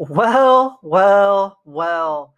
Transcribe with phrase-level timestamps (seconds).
[0.00, 2.36] Well, well, well.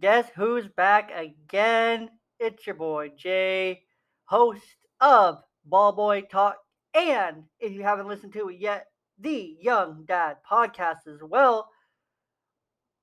[0.00, 2.08] Guess who's back again?
[2.40, 3.82] It's your boy Jay,
[4.24, 4.62] host
[4.98, 6.56] of Ball Boy Talk,
[6.94, 8.86] and if you haven't listened to it yet,
[9.18, 11.68] the Young Dad podcast as well.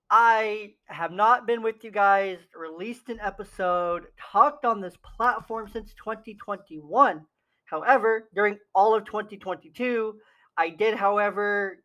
[0.10, 5.94] I have not been with you guys, released an episode, talked on this platform since
[6.04, 7.24] 2021.
[7.66, 10.16] However, during all of 2022,
[10.58, 11.84] I did, however,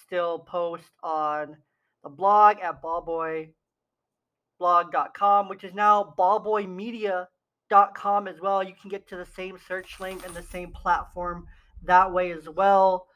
[0.00, 1.56] still post on
[2.02, 8.62] the blog at ballboyblog.com, which is now ballboymedia.com as well.
[8.62, 11.46] You can get to the same search link and the same platform
[11.84, 13.06] that way as well.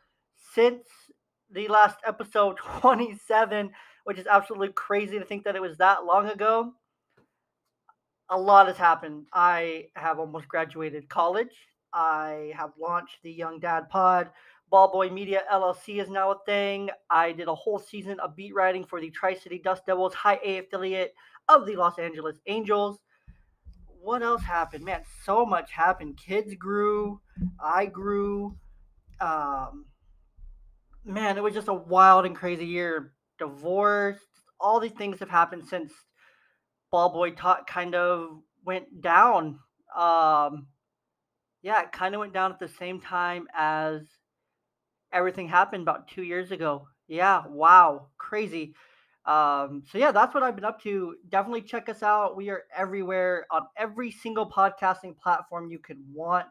[0.55, 0.87] Since
[1.51, 3.71] the last episode 27,
[4.05, 6.73] which is absolutely crazy to think that it was that long ago,
[8.31, 9.27] a lot has happened.
[9.33, 11.55] I have almost graduated college.
[11.93, 14.31] I have launched the Young Dad Pod
[14.73, 16.89] Ballboy Media LLC is now a thing.
[17.11, 20.41] I did a whole season of beat writing for the Tri City Dust Devils, high
[20.43, 21.15] A affiliate
[21.49, 22.99] of the Los Angeles Angels.
[24.01, 24.85] What else happened?
[24.85, 26.19] Man, so much happened.
[26.19, 27.21] Kids grew.
[27.63, 28.57] I grew.
[29.21, 29.85] Um,
[31.05, 33.13] man, it was just a wild and crazy year.
[33.39, 34.21] Divorce.
[34.59, 35.93] All these things have happened since
[36.93, 39.59] Ballboy Talk kind of went down.
[39.95, 40.69] Um,
[41.61, 44.01] yeah, it kind of went down at the same time as
[45.13, 46.89] everything happened about two years ago.
[47.09, 48.75] Yeah, wow, crazy.
[49.25, 51.15] Um, so yeah, that's what I've been up to.
[51.29, 52.37] Definitely check us out.
[52.37, 56.47] We are everywhere on every single podcasting platform you could want,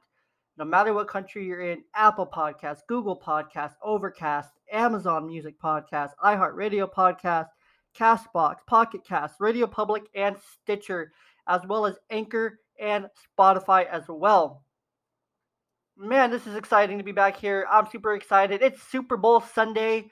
[0.58, 1.84] no matter what country you're in.
[1.96, 7.48] Apple Podcast, Google Podcast, Overcast, Amazon Music Podcast, iHeartRadio Podcast,
[7.98, 11.12] Castbox, Pocket Cast, Radio Public, and Stitcher,
[11.48, 14.64] as well as Anchor and Spotify as well
[16.02, 17.66] man, this is exciting to be back here.
[17.70, 18.62] I'm super excited.
[18.64, 20.10] It's Super Bowl Sunday.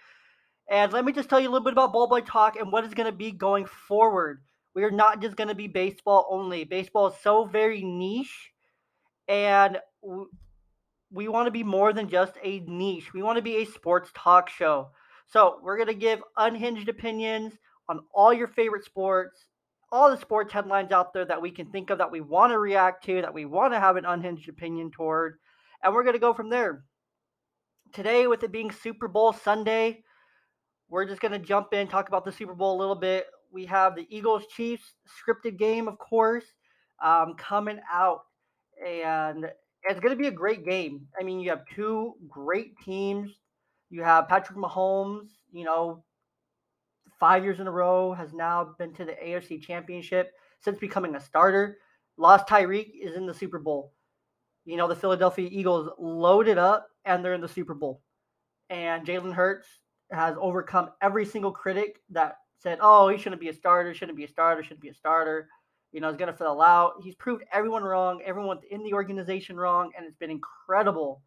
[0.70, 2.86] And let me just tell you a little bit about Ball Boy Talk and what
[2.86, 4.42] is going to be going forward.
[4.76, 6.64] We are not just going to be baseball only.
[6.64, 8.52] Baseball is so very niche.
[9.28, 9.80] And
[11.12, 13.12] we want to be more than just a niche.
[13.12, 14.90] We want to be a sports talk show.
[15.26, 17.54] So we're going to give unhinged opinions
[17.88, 19.48] on all your favorite sports,
[19.92, 22.60] all the sports headlines out there that we can think of that we want to
[22.60, 25.40] react to, that we want to have an unhinged opinion toward
[25.84, 26.84] and we're going to go from there.
[27.94, 30.04] Today, with it being Super Bowl Sunday,
[30.90, 33.28] we're just going to jump in, talk about the Super Bowl a little bit.
[33.52, 36.46] We have the Eagles Chiefs scripted game, of course,
[37.04, 38.22] um, coming out,
[38.86, 39.46] and
[39.84, 41.08] it's going to be a great game.
[41.20, 43.32] I mean, you have two great teams.
[43.90, 46.04] You have Patrick Mahomes, you know,
[47.20, 50.32] five years in a row, has now been to the AFC Championship
[50.62, 51.78] since becoming a starter.
[52.18, 53.94] Lost Tyreek is in the Super Bowl
[54.70, 58.02] you know, the Philadelphia Eagles loaded up and they're in the Super Bowl.
[58.70, 59.68] And Jalen Hurts
[60.12, 64.26] has overcome every single critic that said, oh, he shouldn't be a starter, shouldn't be
[64.26, 65.48] a starter, shouldn't be a starter.
[65.92, 66.94] You know, he's going to fill out.
[67.02, 71.24] He's proved everyone wrong, everyone in the organization wrong, and it's been incredible.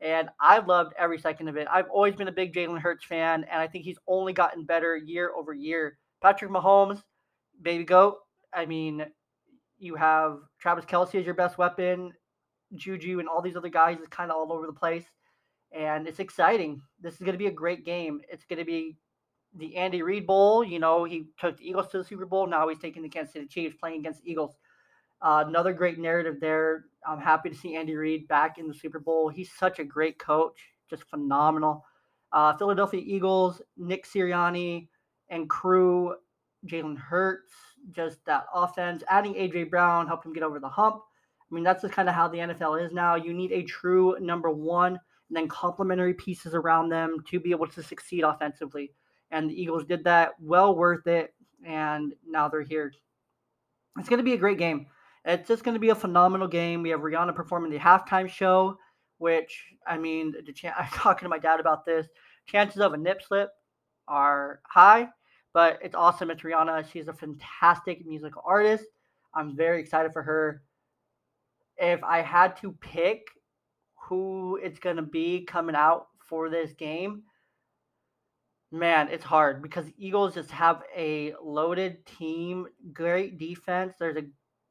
[0.00, 1.68] And I've loved every second of it.
[1.70, 4.96] I've always been a big Jalen Hurts fan, and I think he's only gotten better
[4.96, 5.98] year over year.
[6.22, 7.02] Patrick Mahomes,
[7.60, 8.16] baby goat.
[8.54, 9.04] I mean,
[9.78, 12.14] you have Travis Kelce as your best weapon.
[12.74, 15.04] Juju and all these other guys is kind of all over the place.
[15.72, 16.80] And it's exciting.
[17.00, 18.20] This is going to be a great game.
[18.30, 18.96] It's going to be
[19.54, 20.64] the Andy Reid Bowl.
[20.64, 22.46] You know, he took the Eagles to the Super Bowl.
[22.46, 24.56] Now he's taking the Kansas City Chiefs playing against Eagles.
[25.22, 26.86] Uh, another great narrative there.
[27.06, 29.28] I'm happy to see Andy Reid back in the Super Bowl.
[29.28, 30.58] He's such a great coach,
[30.90, 31.84] just phenomenal.
[32.32, 34.88] Uh, Philadelphia Eagles, Nick Sirianni
[35.30, 36.14] and crew,
[36.66, 37.52] Jalen Hurts,
[37.92, 39.02] just that offense.
[39.08, 41.02] Adding AJ Brown helped him get over the hump.
[41.50, 43.14] I mean, that's just kind of how the NFL is now.
[43.14, 44.98] You need a true number one
[45.28, 48.92] and then complementary pieces around them to be able to succeed offensively.
[49.30, 50.32] And the Eagles did that.
[50.40, 51.34] Well worth it.
[51.64, 52.92] And now they're here.
[53.98, 54.86] It's going to be a great game.
[55.24, 56.82] It's just going to be a phenomenal game.
[56.82, 58.78] We have Rihanna performing the halftime show,
[59.18, 62.06] which, I mean, the ch- I'm talking to my dad about this.
[62.46, 63.50] Chances of a nip slip
[64.06, 65.08] are high,
[65.52, 66.30] but it's awesome.
[66.30, 66.90] It's Rihanna.
[66.92, 68.84] She's a fantastic musical artist.
[69.34, 70.62] I'm very excited for her
[71.78, 73.26] if I had to pick
[74.08, 77.22] who it's going to be coming out for this game,
[78.72, 83.94] man, it's hard because Eagles just have a loaded team, great defense.
[83.98, 84.26] There's a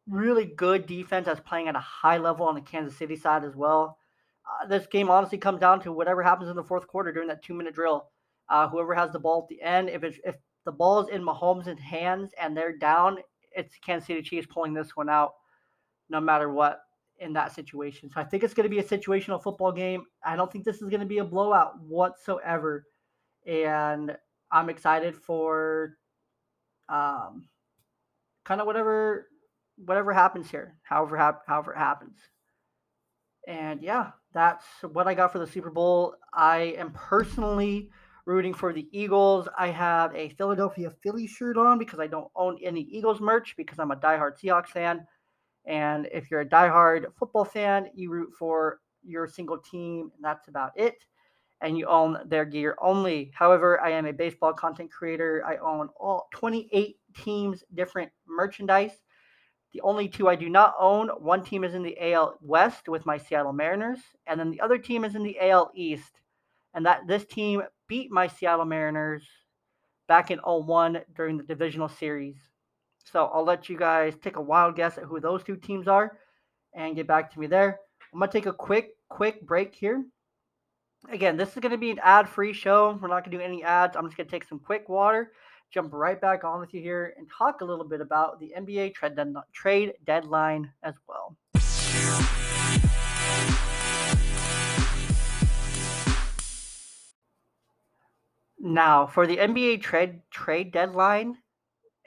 [0.07, 3.55] really good defense that's playing at a high level on the Kansas City side as
[3.55, 3.97] well.
[4.45, 7.43] Uh, this game honestly comes down to whatever happens in the fourth quarter during that
[7.43, 8.09] two minute drill.
[8.47, 10.35] Uh, whoever has the ball at the end, if it's, if
[10.65, 13.17] the ball is in Mahomes' hands and they're down,
[13.51, 15.33] it's Kansas City Chiefs pulling this one out,
[16.09, 16.81] no matter what
[17.19, 18.09] in that situation.
[18.09, 20.03] So I think it's going to be a situational football game.
[20.23, 22.85] I don't think this is going to be a blowout whatsoever.
[23.45, 24.15] And
[24.51, 25.97] I'm excited for
[26.89, 27.47] um,
[28.43, 29.27] kind of whatever
[29.77, 32.17] whatever happens here, however hap- however it happens.
[33.47, 36.15] And yeah, that's what I got for the Super Bowl.
[36.33, 37.89] I am personally
[38.25, 39.47] rooting for the Eagles.
[39.57, 43.79] I have a Philadelphia Phillies shirt on because I don't own any Eagles merch because
[43.79, 45.05] I'm a diehard Seahawks fan.
[45.65, 50.47] And if you're a diehard football fan, you root for your single team, and that's
[50.47, 51.05] about it.
[51.61, 53.31] And you own their gear only.
[53.33, 55.43] However, I am a baseball content creator.
[55.45, 59.01] I own all 28 teams, different merchandise.
[59.73, 63.05] The only two I do not own, one team is in the AL West with
[63.05, 66.21] my Seattle Mariners, and then the other team is in the AL East.
[66.73, 69.23] And that this team beat my Seattle Mariners
[70.07, 72.37] back in 01 during the divisional series.
[73.11, 76.17] So I'll let you guys take a wild guess at who those two teams are
[76.73, 77.79] and get back to me there.
[78.11, 80.03] I'm going to take a quick, quick break here.
[81.09, 82.97] Again, this is going to be an ad free show.
[82.99, 83.95] We're not going to do any ads.
[83.95, 85.33] I'm just going to take some quick water,
[85.71, 88.95] jump right back on with you here, and talk a little bit about the NBA
[88.95, 89.15] trade,
[89.53, 91.37] trade deadline as well.
[98.59, 101.37] Now, for the NBA trade trade deadline,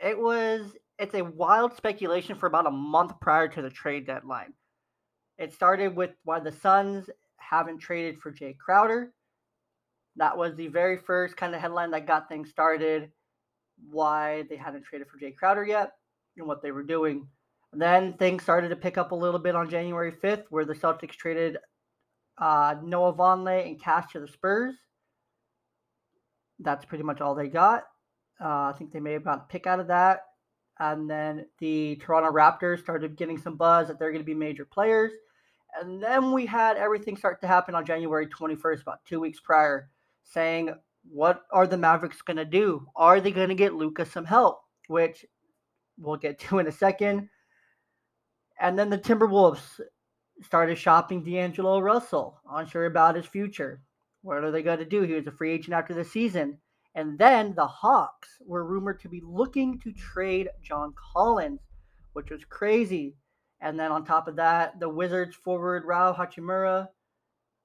[0.02, 4.52] it was it's a wild speculation for about a month prior to the trade deadline.
[5.38, 9.12] It started with why the Suns haven't traded for Jay Crowder.
[10.16, 13.10] That was the very first kind of headline that got things started.
[13.90, 15.92] Why they hadn't traded for Jay Crowder yet
[16.36, 17.28] and what they were doing.
[17.72, 21.12] Then things started to pick up a little bit on January 5th, where the Celtics
[21.12, 21.58] traded
[22.38, 24.74] uh, Noah Vonleh and cash to the Spurs
[26.60, 27.84] that's pretty much all they got.
[28.40, 30.20] Uh, I think they may got a pick out of that.
[30.80, 34.64] And then the Toronto Raptors started getting some buzz that they're going to be major
[34.64, 35.12] players.
[35.80, 39.90] And then we had everything start to happen on January 21st, about two weeks prior,
[40.24, 40.74] saying,
[41.10, 42.86] what are the Mavericks going to do?
[42.96, 44.60] Are they going to get Luka some help?
[44.86, 45.24] Which
[45.98, 47.28] we'll get to in a second.
[48.60, 49.80] And then the Timberwolves
[50.42, 53.82] started shopping D'Angelo Russell, unsure about his future.
[54.22, 55.02] What are they going to do?
[55.02, 56.58] He was a free agent after the season.
[56.98, 61.60] And then the Hawks were rumored to be looking to trade John Collins,
[62.14, 63.14] which was crazy.
[63.60, 66.88] And then on top of that, the Wizards forward Rui Hachimura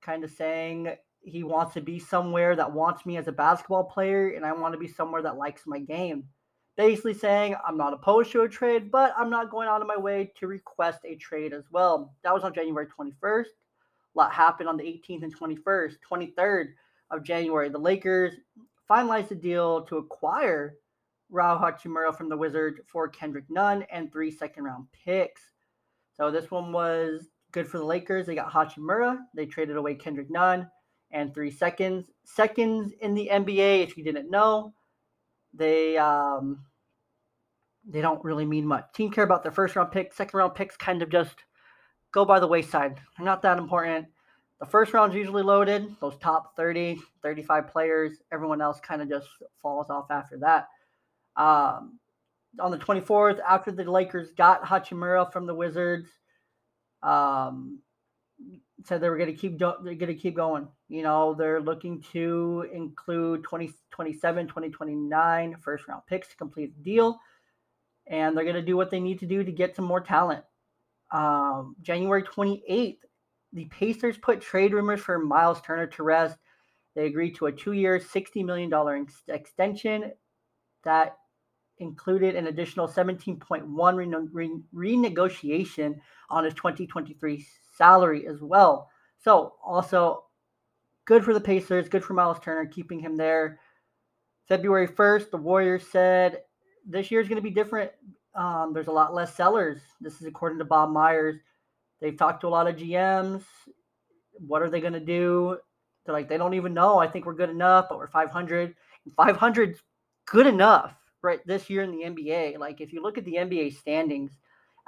[0.03, 4.29] kind of saying he wants to be somewhere that wants me as a basketball player
[4.29, 6.25] and I want to be somewhere that likes my game.
[6.77, 9.97] Basically saying I'm not opposed to a trade, but I'm not going out of my
[9.97, 12.13] way to request a trade as well.
[12.23, 13.45] That was on January 21st.
[13.45, 16.65] A lot happened on the 18th and 21st, 23rd
[17.09, 17.69] of January.
[17.69, 18.33] The Lakers
[18.93, 20.75] finalized a deal to acquire
[21.29, 25.41] Rui Hachimura from the Wizards for Kendrick Nunn and three second round picks.
[26.15, 28.27] So this one was good for the Lakers.
[28.27, 29.17] They got Hachimura.
[29.35, 30.69] They traded away Kendrick Nunn
[31.11, 32.11] and three seconds.
[32.23, 34.73] Seconds in the NBA, if you didn't know,
[35.53, 36.63] they um,
[37.87, 38.85] they don't really mean much.
[38.93, 40.15] Team care about their first round picks.
[40.15, 41.35] Second round picks kind of just
[42.11, 42.99] go by the wayside.
[43.17, 44.07] They're not that important.
[44.63, 48.13] The first round's usually loaded, those top 30, 35 players.
[48.31, 49.27] Everyone else kind of just
[49.61, 50.69] falls off after that.
[51.35, 51.99] Um,
[52.57, 56.07] on the 24th, after the Lakers got Hachimura from the Wizards,
[57.01, 57.79] um,
[58.85, 60.69] said they were going to keep going to keep going.
[60.87, 67.19] You know, they're looking to include 2027, 2029 first round picks to complete the deal.
[68.07, 70.45] And they're going to do what they need to do to get some more talent.
[71.11, 72.99] Um, January 28th,
[73.53, 76.37] the Pacers put trade rumors for Miles Turner to rest.
[76.95, 80.11] They agreed to a two year, $60 million ex- extension
[80.83, 81.17] that
[81.79, 85.95] included an additional 17.1 rene- re- renegotiation
[86.29, 87.45] on his 2023
[87.75, 88.89] salary as well.
[89.19, 90.25] So, also
[91.05, 93.59] good for the Pacers, good for Miles Turner, keeping him there.
[94.47, 96.41] February 1st, the Warriors said
[96.85, 97.91] this year is going to be different
[98.35, 99.79] um, there's a lot less sellers.
[100.01, 101.37] This is according to Bob Myers.
[102.03, 103.43] They've talked to a lot of GMs.
[104.33, 105.57] What are they going to do?
[106.05, 106.97] They're like, they don't even know.
[106.99, 108.75] I think we're good enough, but we're 500.
[109.15, 109.77] 500
[110.25, 112.57] good enough right this year in the NBA.
[112.57, 114.37] Like if you look at the NBA standings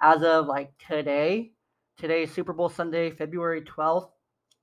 [0.01, 1.53] as of like today,
[1.97, 4.09] today is Super Bowl Sunday, February 12th.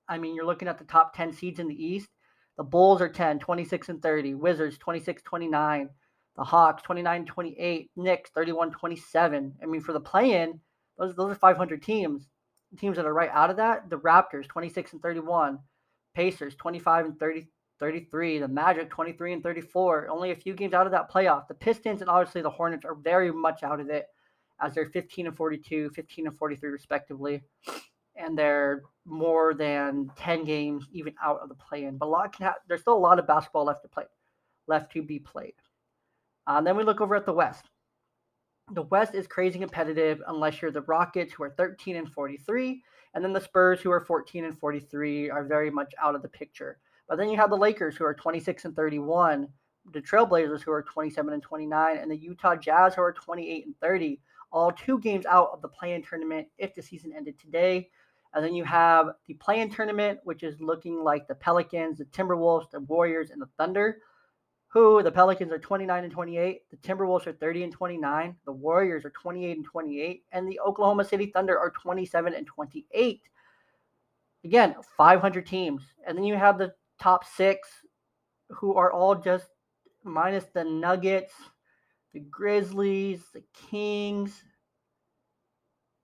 [0.06, 2.10] I mean, you're looking at the top 10 seeds in the East.
[2.58, 4.34] The Bulls are 10, 26 and 30.
[4.34, 5.88] Wizards 26, 29.
[6.36, 9.54] The Hawks 29 28, Knicks 31 27.
[9.62, 10.60] I mean, for the play in,
[10.98, 12.28] those, those are 500 teams.
[12.78, 15.58] Teams that are right out of that, the Raptors 26 and 31,
[16.14, 17.46] Pacers 25 and 30,
[17.78, 20.08] 33, the Magic 23 and 34.
[20.08, 21.48] Only a few games out of that playoff.
[21.48, 24.06] The Pistons and obviously the Hornets are very much out of it
[24.60, 27.42] as they're 15 and 42, 15 and 43 respectively.
[28.16, 31.96] And they're more than 10 games even out of the play in.
[31.96, 34.04] But a lot can ha- there's still a lot of basketball left to play
[34.68, 35.54] left to be played.
[36.46, 37.64] Uh, then we look over at the West.
[38.70, 42.82] The West is crazy competitive unless you're the Rockets, who are 13 and 43,
[43.14, 46.28] and then the Spurs, who are 14 and 43, are very much out of the
[46.28, 46.78] picture.
[47.08, 49.48] But then you have the Lakers, who are 26 and 31,
[49.92, 53.78] the Trailblazers, who are 27 and 29, and the Utah Jazz, who are 28 and
[53.80, 54.20] 30,
[54.52, 57.90] all two games out of the play-in tournament if the season ended today.
[58.32, 62.70] And then you have the play-in tournament, which is looking like the Pelicans, the Timberwolves,
[62.70, 63.98] the Warriors, and the Thunder.
[64.72, 69.04] Who the Pelicans are 29 and 28, the Timberwolves are 30 and 29, the Warriors
[69.04, 73.20] are 28 and 28, and the Oklahoma City Thunder are 27 and 28.
[74.44, 75.82] Again, 500 teams.
[76.06, 77.68] And then you have the top six
[78.48, 79.46] who are all just
[80.04, 81.34] minus the Nuggets,
[82.14, 84.42] the Grizzlies, the Kings.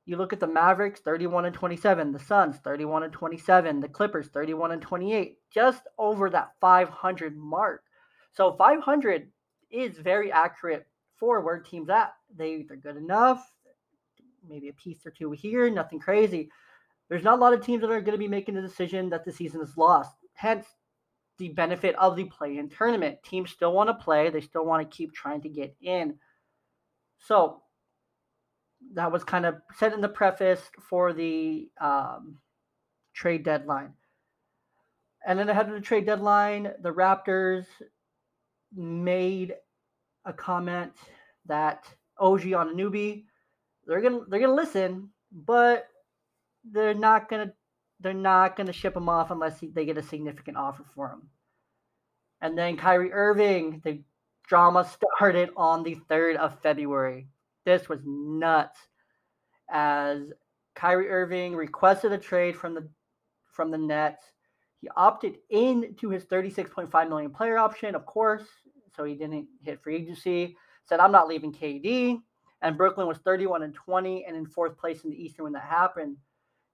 [0.05, 4.29] You look at the Mavericks, 31 and 27, the Suns, 31 and 27, the Clippers,
[4.29, 7.83] 31 and 28, just over that 500 mark.
[8.39, 9.27] So 500
[9.69, 12.13] is very accurate for where teams at.
[12.37, 13.45] They they're good enough,
[14.49, 16.49] maybe a piece or two here, nothing crazy.
[17.09, 19.25] There's not a lot of teams that are going to be making the decision that
[19.25, 20.13] the season is lost.
[20.35, 20.67] Hence,
[21.39, 23.25] the benefit of the play-in tournament.
[23.25, 24.31] Teams still want to play.
[24.31, 26.15] They still want to keep trying to get in.
[27.19, 27.63] So
[28.95, 32.39] that was kind of said in the preface for the um,
[33.15, 33.95] trade deadline.
[35.27, 37.67] And then ahead of the trade deadline, the Raptors
[38.75, 39.55] made
[40.25, 40.93] a comment
[41.47, 41.85] that
[42.19, 43.25] oh, OG Anunoby,
[43.87, 45.89] they're gonna they're gonna listen, but
[46.71, 47.53] they're not gonna
[48.01, 51.29] they're not gonna ship him off unless they get a significant offer for him.
[52.41, 54.01] And then Kyrie Irving, the
[54.47, 57.29] drama started on the 3rd of February.
[57.65, 58.79] This was nuts.
[59.71, 60.33] As
[60.75, 62.89] Kyrie Irving requested a trade from the
[63.47, 64.25] from the Nets.
[64.81, 68.45] He opted in to his 36.5 million player option, of course,
[68.95, 70.57] so he didn't hit free agency.
[70.85, 72.21] Said, I'm not leaving KD.
[72.63, 75.63] And Brooklyn was 31 and 20 and in fourth place in the Eastern when that
[75.63, 76.17] happened.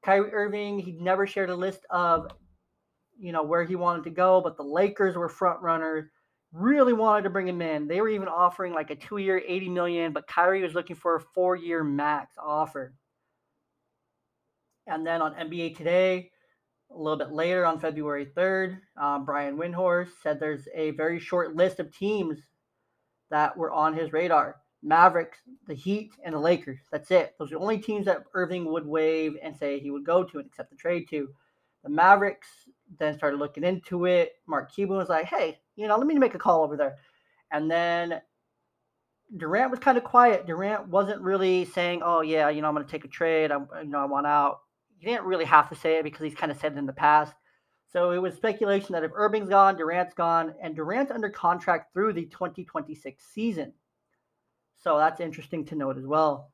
[0.03, 2.31] Kyrie Irving, he never shared a list of,
[3.19, 6.07] you know, where he wanted to go, but the Lakers were front runners
[6.55, 7.89] really wanted to bring him in.
[7.89, 11.17] They were even offering like a two year, 80 million, but Kyrie was looking for
[11.17, 12.95] a four year max offer.
[14.87, 16.31] And then on NBA Today,
[16.95, 21.57] a little bit later on February 3rd, um, Brian Windhorst said there's a very short
[21.57, 22.39] list of teams
[23.31, 26.79] that were on his radar Mavericks, the Heat, and the Lakers.
[26.93, 27.35] That's it.
[27.39, 30.39] Those are the only teams that Irving would waive and say he would go to
[30.39, 31.29] and accept the trade to.
[31.85, 32.49] The Mavericks
[32.99, 34.33] then started looking into it.
[34.47, 36.97] Mark Cuban was like, hey, you know, let me make a call over there.
[37.51, 38.21] And then
[39.37, 40.47] Durant was kind of quiet.
[40.47, 43.51] Durant wasn't really saying, "Oh yeah, you know, I'm going to take a trade.
[43.51, 44.61] I, you know, I want out."
[45.05, 46.93] He didn't really have to say it because he's kind of said it in the
[46.95, 47.35] past.
[47.93, 52.15] So it was speculation that if Irving's gone, Durant's gone, and Durant's under contract through
[52.15, 53.75] the 2026 season.
[54.79, 56.51] So that's interesting to note as well.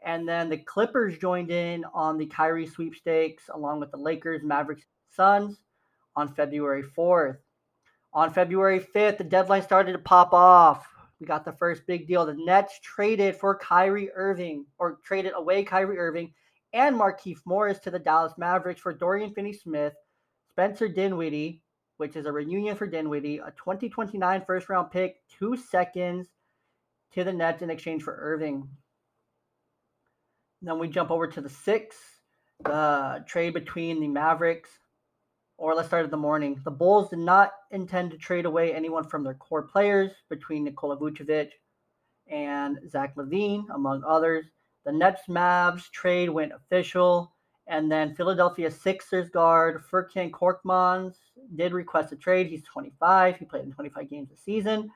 [0.00, 4.86] And then the Clippers joined in on the Kyrie sweepstakes along with the Lakers, Mavericks,
[5.10, 5.60] Suns
[6.16, 7.36] on February 4th.
[8.14, 10.86] On February 5th, the deadline started to pop off.
[11.20, 12.24] We got the first big deal.
[12.24, 16.32] The Nets traded for Kyrie Irving, or traded away Kyrie Irving
[16.74, 19.94] and Markieff Morris to the Dallas Mavericks for Dorian Finney Smith,
[20.50, 21.62] Spencer Dinwiddie,
[21.96, 26.28] which is a reunion for Dinwiddie, a 2029 first round pick, two seconds
[27.12, 28.68] to the Nets in exchange for Irving.
[30.60, 31.96] Then we jump over to the six,
[32.62, 34.70] the trade between the Mavericks
[35.56, 36.60] or let's start at the morning.
[36.64, 40.96] The Bulls did not intend to trade away anyone from their core players between Nikola
[40.96, 41.50] Vucevic
[42.28, 44.46] and Zach LaVine, among others.
[44.84, 47.32] The Nets Mavs trade went official.
[47.66, 51.14] And then Philadelphia Sixers guard Furkan Korkmaz
[51.56, 52.46] did request a trade.
[52.48, 53.38] He's 25.
[53.38, 54.90] He played in 25 games a season,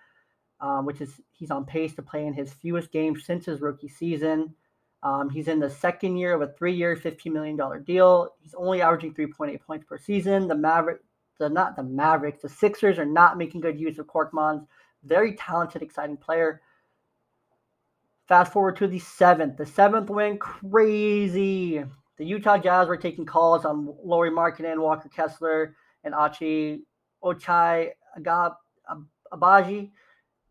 [0.60, 3.88] um, which is he's on pace to play in his fewest games since his rookie
[3.88, 4.54] season.
[5.02, 8.34] Um, he's in the second year of a three-year, $15 million deal.
[8.40, 10.48] He's only averaging 3.8 points per season.
[10.48, 11.00] The Maverick,
[11.38, 14.66] the not the Mavericks, the Sixers are not making good use of Korkmaz.
[15.04, 16.60] Very talented, exciting player.
[18.28, 19.56] Fast forward to the seventh.
[19.56, 21.82] The seventh went crazy.
[22.18, 26.82] The Utah Jazz were taking calls on Lauri Markkanen, Walker Kessler, and Achi
[27.24, 28.54] Ochai Agab,
[29.32, 29.90] Agbaji.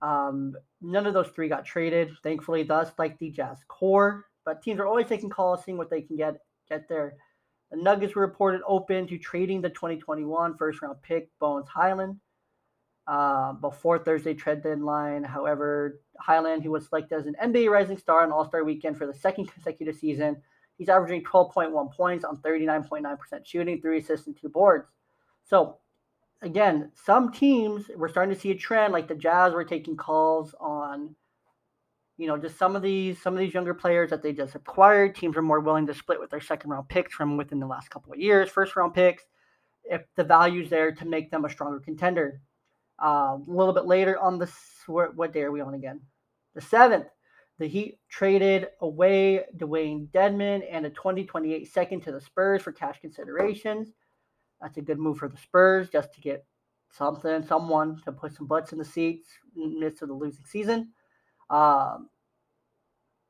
[0.02, 4.26] Um, none of those three got traded, thankfully, thus, like the Jazz core.
[4.44, 7.14] But teams are always taking calls, seeing what they can get get there.
[7.70, 12.18] The Nuggets were reported open to trading the 2021 first round pick Bones Hyland
[13.08, 15.24] uh, before Thursday trade deadline.
[15.24, 19.08] However, Hyland, who was selected as an NBA Rising Star on All Star Weekend for
[19.08, 20.38] the second consecutive season,
[20.78, 24.90] he's averaging 12.1 points on 39.9% shooting, three assists, and two boards.
[25.44, 25.78] So
[26.42, 30.54] again, some teams we're starting to see a trend like the Jazz were taking calls
[30.60, 31.16] on
[32.18, 35.16] you know, just some of these some of these younger players that they just acquired.
[35.16, 37.90] Teams are more willing to split with their second round picks from within the last
[37.90, 39.24] couple of years, first round picks,
[39.84, 42.42] if the value's there to make them a stronger contender.
[43.02, 44.52] Uh, a little bit later on the
[44.88, 46.02] what day are we on again?
[46.56, 47.08] The seventh.
[47.60, 53.00] The Heat traded away Dewayne Dedmon and a 2028 second to the Spurs for cash
[53.02, 53.90] considerations.
[54.62, 56.46] That's a good move for the Spurs just to get
[56.92, 60.46] something, someone to put some butts in the seats in the midst of the losing
[60.46, 60.92] season.
[61.50, 62.10] Um,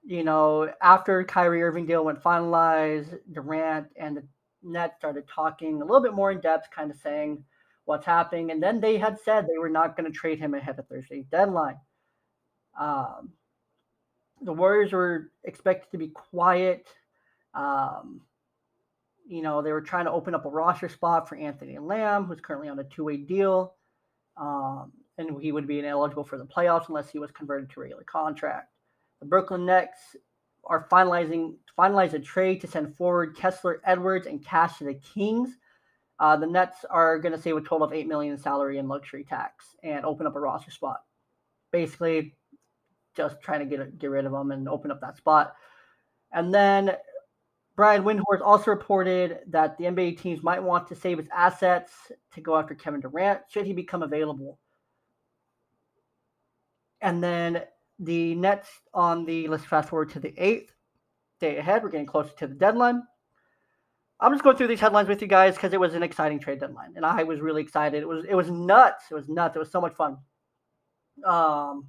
[0.03, 4.23] you know, after Kyrie Irving deal went finalized, Durant and the
[4.63, 7.43] Nets started talking a little bit more in depth, kind of saying
[7.87, 8.51] what's happening.
[8.51, 11.25] And then they had said they were not going to trade him ahead of Thursday's
[11.31, 11.77] deadline.
[12.79, 13.31] Um,
[14.41, 16.87] the Warriors were expected to be quiet.
[17.53, 18.21] Um,
[19.27, 22.41] you know, they were trying to open up a roster spot for Anthony Lamb, who's
[22.41, 23.73] currently on a two way deal.
[24.35, 27.83] Um, and he would be ineligible for the playoffs unless he was converted to a
[27.83, 28.71] regular contract.
[29.21, 30.15] The Brooklyn Nets
[30.65, 35.57] are finalizing finalize a trade to send forward Kessler Edwards and cash to the Kings.
[36.19, 39.23] Uh, the Nets are going to save a total of eight million salary and luxury
[39.23, 41.03] tax and open up a roster spot.
[41.71, 42.35] Basically,
[43.15, 45.53] just trying to get get rid of them and open up that spot.
[46.31, 46.95] And then
[47.75, 51.93] Brian Windhorst also reported that the NBA teams might want to save its assets
[52.33, 54.57] to go after Kevin Durant should he become available.
[57.01, 57.63] And then
[57.99, 60.73] the Nets on the let's fast forward to the eighth
[61.39, 61.83] day ahead.
[61.83, 63.03] We're getting closer to the deadline.
[64.19, 66.59] I'm just going through these headlines with you guys because it was an exciting trade
[66.59, 68.01] deadline, and I was really excited.
[68.01, 69.05] It was it was nuts.
[69.11, 69.55] It was nuts.
[69.55, 70.17] It was so much fun.
[71.23, 71.87] Um,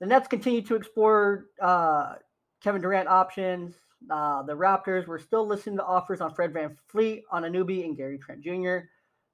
[0.00, 2.14] the Nets continue to explore uh,
[2.62, 3.74] Kevin Durant options.
[4.10, 8.18] Uh, the Raptors were still listening to offers on Fred VanVleet, on Anunoby, and Gary
[8.18, 8.78] Trent Jr.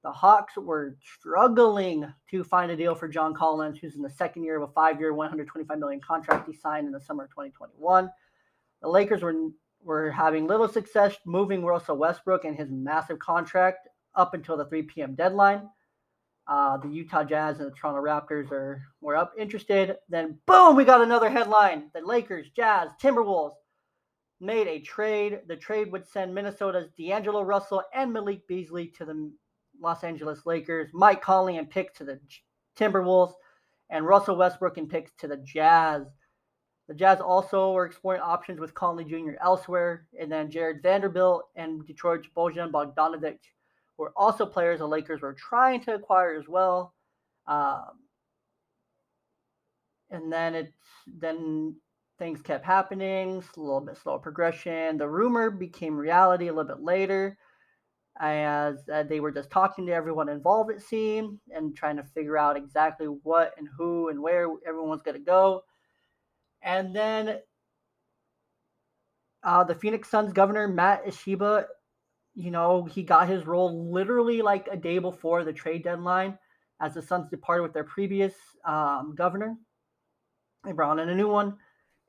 [0.03, 4.45] The Hawks were struggling to find a deal for John Collins, who's in the second
[4.45, 4.59] year
[9.89, 10.47] of a five-year, 125 million contract he signed in the summer of 2021.
[10.47, 14.35] The Lakers were were having little success moving Russell Westbrook and his massive contract up
[14.35, 15.15] until the 3 p.m.
[15.15, 15.69] deadline.
[16.49, 19.97] Uh, the Utah Jazz and the Toronto Raptors are were up interested.
[20.09, 23.55] Then boom, we got another headline: the Lakers, Jazz, Timberwolves
[24.41, 25.41] made a trade.
[25.49, 29.33] The trade would send Minnesota's D'Angelo Russell and Malik Beasley to the
[29.81, 32.21] Los Angeles Lakers, Mike Conley and picks to the
[32.79, 33.35] Timberwolves,
[33.91, 36.07] and Russell Westbrook and picks to the Jazz.
[36.89, 39.33] The Jazz also were exploring options with Conley Jr.
[39.43, 43.39] elsewhere, and then Jared Vanderbilt and Detroit's Bojan Bogdanovic
[43.97, 46.95] were also players the Lakers were trying to acquire as well.
[47.49, 48.01] Um,
[50.11, 50.73] and then it's
[51.07, 51.77] then
[52.19, 54.97] things kept happening, a little bit slow progression.
[54.97, 57.37] The rumor became reality a little bit later
[58.19, 62.39] as uh, they were just talking to everyone involved, it seemed, and trying to figure
[62.39, 65.63] out exactly what and who and where everyone's going to go.
[66.67, 67.39] And then
[69.43, 71.65] uh, the Phoenix Suns governor, Matt Ishbia,
[72.35, 76.37] you know, he got his role literally like a day before the trade deadline
[76.81, 78.35] as the Suns departed with their previous
[78.67, 79.57] um, governor.
[80.65, 81.57] They brought in a new one.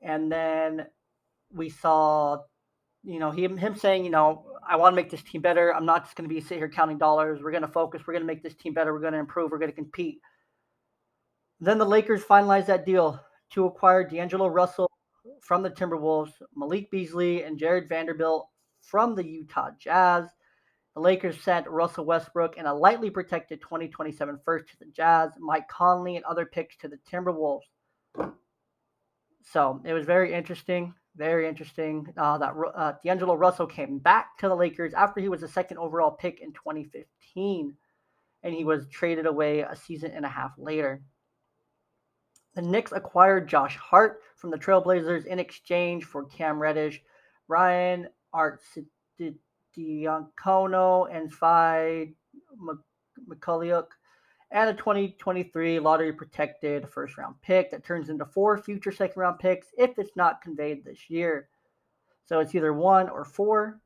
[0.02, 0.86] And then
[1.50, 2.38] we saw
[3.04, 5.74] you know, him him saying, you know, I want to make this team better.
[5.74, 7.40] I'm not just going to be sitting here counting dollars.
[7.42, 8.02] We're going to focus.
[8.06, 8.92] We're going to make this team better.
[8.92, 9.50] We're going to improve.
[9.50, 10.20] We're going to compete.
[11.60, 14.90] Then the Lakers finalized that deal to acquire D'Angelo Russell
[15.40, 18.48] from the Timberwolves, Malik Beasley, and Jared Vanderbilt
[18.80, 20.26] from the Utah Jazz.
[20.94, 25.68] The Lakers sent Russell Westbrook and a lightly protected 2027 first to the Jazz, Mike
[25.68, 27.62] Conley, and other picks to the Timberwolves.
[29.44, 30.94] So it was very interesting.
[31.16, 35.40] Very interesting uh, that uh, D'Angelo Russell came back to the Lakers after he was
[35.40, 37.74] the second overall pick in 2015,
[38.44, 41.02] and he was traded away a season and a half later.
[42.58, 47.00] The Knicks acquired Josh Hart from the Trailblazers in exchange for Cam Reddish,
[47.46, 49.36] Ryan Arcidiacono,
[51.08, 52.14] and Svi
[53.28, 53.86] Mykhailiuk
[54.50, 59.38] and a 2023 lottery protected first round pick that turns into four future second round
[59.38, 61.48] picks if it's not conveyed this year.
[62.24, 63.78] So it's either one or four.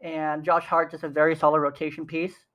[0.00, 2.46] And Josh Hart is a very solid rotation piece.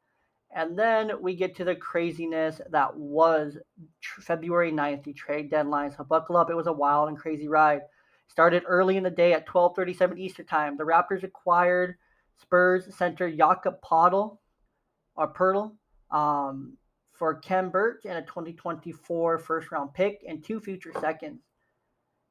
[0.56, 3.58] And then we get to the craziness that was
[4.02, 5.92] February 9th, the trade deadline.
[5.92, 6.50] So buckle up.
[6.50, 7.82] It was a wild and crazy ride.
[8.30, 10.78] Started early in the day at 12:37 Eastern Time.
[10.78, 11.98] The Raptors acquired
[12.38, 14.40] Spurs center Jakob Poeltl
[15.16, 15.76] or Pertle.
[16.10, 16.78] Um,
[17.16, 21.42] for Khem Birch and a 2024 first round pick and two future seconds.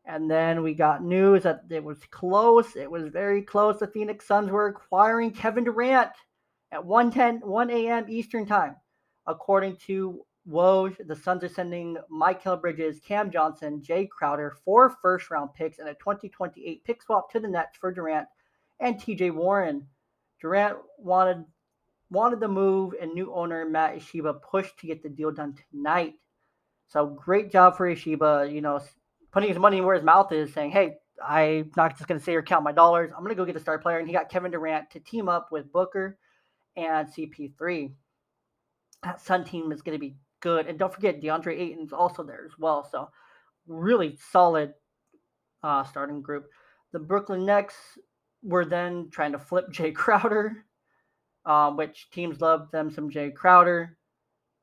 [0.05, 2.77] And then we got news that it was close.
[2.77, 3.79] It was very close.
[3.79, 6.11] The Phoenix Suns were acquiring Kevin Durant
[6.75, 8.05] at 1:10 1 a.m.
[8.09, 8.75] Eastern Time.
[9.27, 15.31] According to Woj, the Suns are sending Mikal Bridges, Cam Johnson, Jay Crowder, four first
[15.31, 18.27] round picks, and a 2028 pick swap to the Nets for Durant
[18.81, 19.87] and TJ Warren.
[20.41, 21.45] Durant wanted
[22.11, 26.15] wanted the move, and new owner Matt Ishbia pushed to get the deal done tonight.
[26.89, 28.81] So great job for Ishbia, you know,
[29.31, 32.35] putting his money where his mouth is, saying, "Hey, I'm not just going to say
[32.35, 33.13] or count my dollars.
[33.13, 35.29] I'm going to go get a star player." And he got Kevin Durant to team
[35.29, 36.19] up with Booker
[36.77, 37.93] and CP3.
[39.03, 40.67] That Sun team is going to be good.
[40.67, 42.89] And don't forget, DeAndre Ayton's also there as well.
[42.91, 43.09] So,
[43.67, 44.75] really solid
[45.63, 46.47] uh, starting group.
[46.93, 47.75] The Brooklyn Nets
[48.43, 50.65] were then trying to flip Jay Crowder,
[51.47, 53.97] um, which teams love them some Jay Crowder.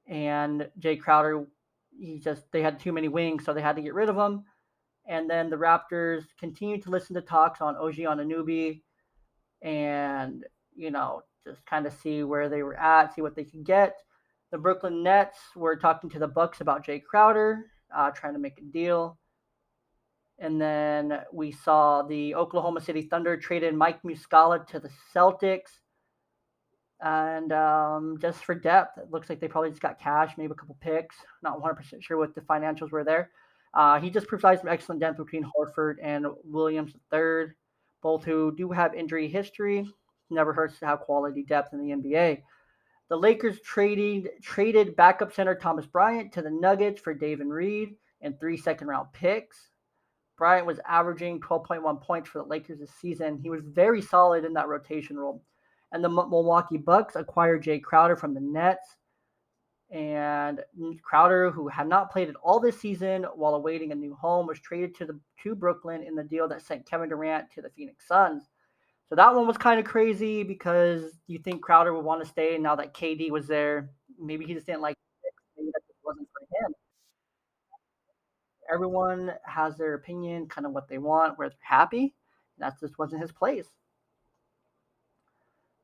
[0.08, 1.45] And Jay Crowder,
[1.97, 4.43] he just, they had too many wings, so they had to get rid of him.
[5.08, 8.82] And then the Raptors continued to listen to talks on OG on Anunoby
[9.62, 10.45] and,
[10.76, 13.97] you know, just kind of see where they were at, see what they could get.
[14.51, 18.60] The Brooklyn Nets were talking to the Bucks about Jay Crowder, uh, trying to make
[18.60, 19.17] a deal.
[20.39, 25.80] And then we saw the Oklahoma City Thunder traded Mike Muscala to the Celtics.
[26.99, 30.56] And um, just for depth, it looks like they probably just got cash, maybe a
[30.56, 31.15] couple picks.
[31.41, 33.32] Not 100% sure what the financials were there.
[33.73, 37.54] Uh, he just provides some excellent depth between Horford and Williams III,
[38.01, 39.88] both who do have injury history.
[40.32, 42.41] Never hurts to have quality depth in the NBA.
[43.10, 48.39] The Lakers traded traded backup center Thomas Bryant to the Nuggets for Davon Reed and
[48.39, 49.70] three second round picks.
[50.38, 53.38] Bryant was averaging 12.1 points for the Lakers this season.
[53.38, 55.44] He was very solid in that rotation role.
[55.91, 58.96] And the Milwaukee Bucks acquired Jay Crowder from the Nets.
[59.91, 60.62] And
[61.04, 64.60] Crowder, who had not played at all this season while awaiting a new home, was
[64.62, 68.08] traded to the to Brooklyn in the deal that sent Kevin Durant to the Phoenix
[68.08, 68.50] Suns.
[69.12, 72.58] So that one was kind of crazy because you think Crowder would want to stay
[72.58, 73.89] now that KD was there.
[74.17, 75.34] Maybe he just didn't like it.
[75.58, 76.74] Maybe that just wasn't for him.
[78.74, 82.15] Everyone has their opinion, kind of what they want, where they're happy.
[82.60, 83.67] That just wasn't his place.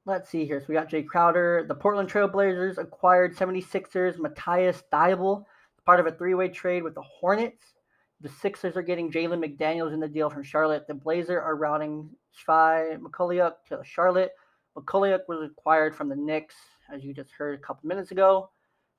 [0.06, 0.62] Let's see here.
[0.62, 1.66] So we got Jay Crowder.
[1.68, 5.44] The Portland Trailblazers acquired 76ers Matisse Thybulle,
[5.86, 7.74] part of a three-way trade with the Hornets.
[8.22, 10.88] The Sixers are getting Jalen McDaniels in the deal from Charlotte.
[10.88, 14.32] The Blazers are routing Svi Mykhailiuk to Charlotte.
[14.76, 16.56] Mykhailiuk was acquired from the Knicks,
[16.92, 18.50] as you just heard a couple minutes ago.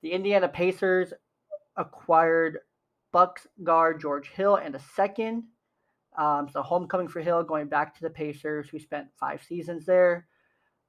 [0.01, 1.13] The Indiana Pacers
[1.75, 2.59] acquired
[3.11, 5.43] Bucks guard George Hill and a second.
[6.17, 10.27] Um, so homecoming for Hill, going back to the Pacers, who spent five seasons there.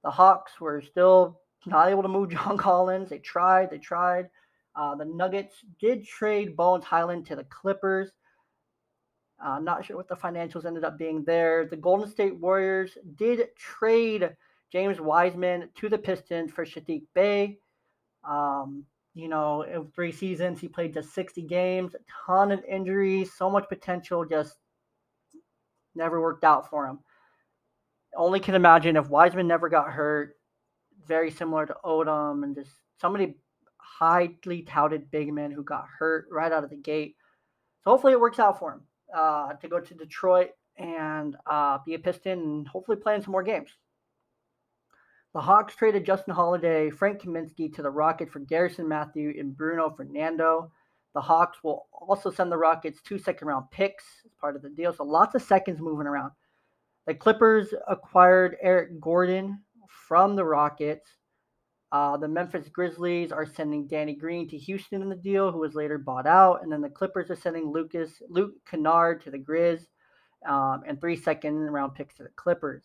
[0.02, 3.10] The Hawks were still not able to move John Collins.
[3.10, 4.28] They tried, they tried.
[4.74, 8.12] Uh, the Nuggets did trade Bones Hyland to the Clippers.
[9.42, 11.64] Uh, not sure what the financials ended up being there.
[11.64, 14.30] The Golden State Warriors did trade
[14.70, 17.58] James Wiseman to the Pistons for Saddiq Bey.
[18.22, 23.32] Um, you know, in three seasons, he played just 60 games, a ton of injuries,
[23.32, 24.56] so much potential, just
[25.94, 26.98] never worked out for him.
[28.14, 30.36] Only can imagine if Wiseman never got hurt,
[31.06, 33.36] very similar to Oden and just somebody
[33.78, 37.16] highly touted big man who got hurt right out of the gate.
[37.82, 38.82] So hopefully it works out for him
[39.14, 43.32] uh, to go to Detroit and uh, be a Piston and hopefully play in some
[43.32, 43.70] more games.
[45.32, 49.90] The Hawks traded Justin Holiday, Frank Kaminsky to the Rockets for Garrison Matthew and Bruno
[49.90, 50.72] Fernando.
[51.14, 54.70] The Hawks will also send the Rockets two second round picks as part of the
[54.70, 54.92] deal.
[54.92, 56.32] So lots of seconds moving around.
[57.06, 61.08] The Clippers acquired Eric Gordon from the Rockets.
[61.92, 65.74] Uh, the Memphis Grizzlies are sending Danny Green to Houston in the deal, who was
[65.74, 69.86] later bought out, and then the Clippers are sending Lucas Luke Kennard to the Grizz,
[70.48, 72.84] um, and three second round picks to the Clippers.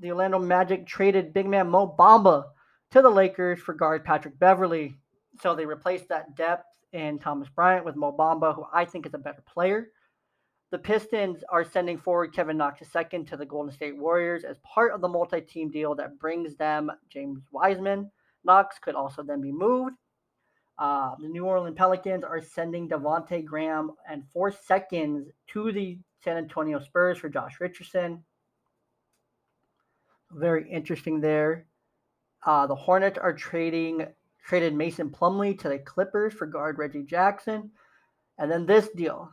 [0.00, 2.44] The Orlando Magic traded big man Mo Bamba
[2.90, 4.94] to the Lakers for guard Patrick Beverley,
[5.40, 9.14] so they replaced that depth in Thomas Bryant with Mo Bamba, who I think is
[9.14, 9.88] a better player.
[10.72, 14.94] The Pistons are sending forward Kevin Knox II to the Golden State Warriors as part
[14.94, 18.10] of the multi team deal that brings them James Wiseman.
[18.42, 19.96] Knox could also then be moved.
[20.78, 26.38] Uh, the New Orleans Pelicans are sending Devonte Graham and four seconds to the San
[26.38, 28.24] Antonio Spurs for Josh Richardson.
[30.30, 31.66] Very interesting there.
[32.46, 34.06] Uh, the Hornets are trading
[34.42, 37.70] traded Mason Plumlee to the Clippers for guard Reggie Jackson.
[38.38, 39.30] And then this deal,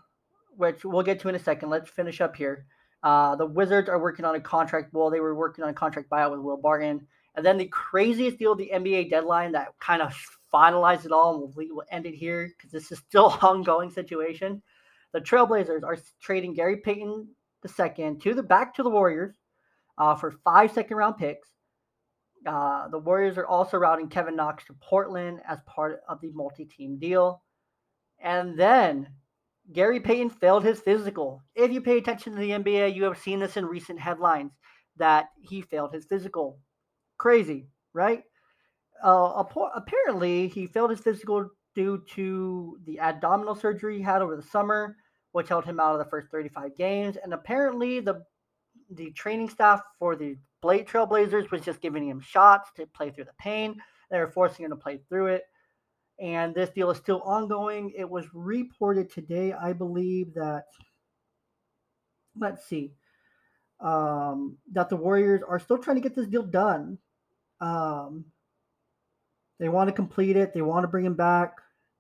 [0.60, 1.70] which we'll get to in a second.
[1.70, 2.66] Let's finish up here.
[3.02, 4.94] Uh, the Wizards are working on a contract.
[4.94, 7.08] Well, they were working on a contract buyout with Will Barton.
[7.36, 10.14] And then the craziest deal, the NBA deadline that kind of
[10.54, 14.62] finalized it all, and we'll, we'll end it here because this is still ongoing situation.
[15.14, 17.30] The Trailblazers are trading Gary Payton
[17.66, 19.36] II to the back to the Warriors
[19.98, 21.48] uh, for five second round picks.
[22.46, 26.66] Uh, the Warriors are also routing Kevin Knox to Portland as part of the multi
[26.66, 27.44] team deal.
[28.22, 29.08] And then
[29.72, 31.44] Gary Payton failed his physical.
[31.56, 34.52] If you pay attention to the NBA, you have seen this in recent headlines
[34.98, 36.60] that he failed his physical.
[37.18, 38.24] Crazy, right?
[39.04, 39.44] Uh,
[39.76, 44.96] apparently, he failed his physical due to the abdominal surgery he had over the summer,
[45.32, 47.18] which held him out of the first 35 games.
[47.22, 48.24] And apparently, the
[48.92, 53.26] the training staff for the Blade Trailblazers was just giving him shots to play through
[53.26, 53.80] the pain.
[54.10, 55.44] They were forcing him to play through it.
[56.22, 57.94] And this deal is still ongoing.
[57.98, 60.66] It was reported today, I believe, that
[62.38, 62.94] let's see,
[63.80, 66.98] um, that the Warriors are still trying to get this deal done.
[67.62, 68.26] Um,
[69.60, 70.54] they want to complete it.
[70.54, 71.56] They want to bring him back,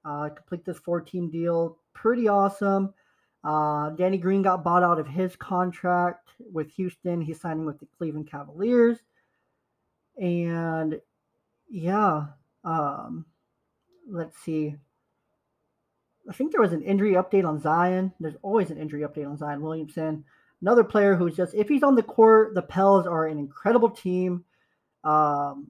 [0.05, 1.77] uh, complete this four-team deal.
[1.93, 2.93] Pretty awesome.
[3.43, 7.21] Uh, Danny Green got bought out of his contract with Houston.
[7.21, 8.97] He's signing with the Cleveland Cavaliers.
[10.21, 10.99] And
[11.69, 12.27] yeah,
[12.65, 13.25] um,
[14.10, 14.76] let's see.
[16.30, 18.13] I think there was an injury update on Zion.
[18.19, 20.26] There's always an injury update on Zion Williamson.
[20.62, 24.43] Another player who's just, if he's on the court, the Pels are an incredible team.
[25.04, 25.67] Um,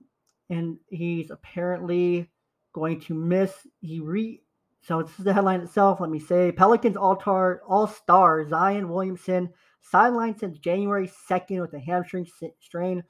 [0.49, 2.29] and he's apparently
[2.73, 3.53] going to miss.
[3.81, 4.41] He re
[4.81, 5.99] so this is the headline itself.
[5.99, 9.49] Let me say Pelicans all-star all-star Zion Williamson
[9.93, 12.27] sidelined since January 2nd with a hamstring
[12.59, 13.03] strain,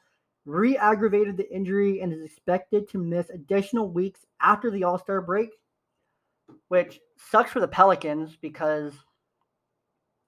[0.46, 5.50] re-aggravated the injury and is expected to miss additional weeks after the All-Star break,
[6.70, 8.94] which sucks for the Pelicans because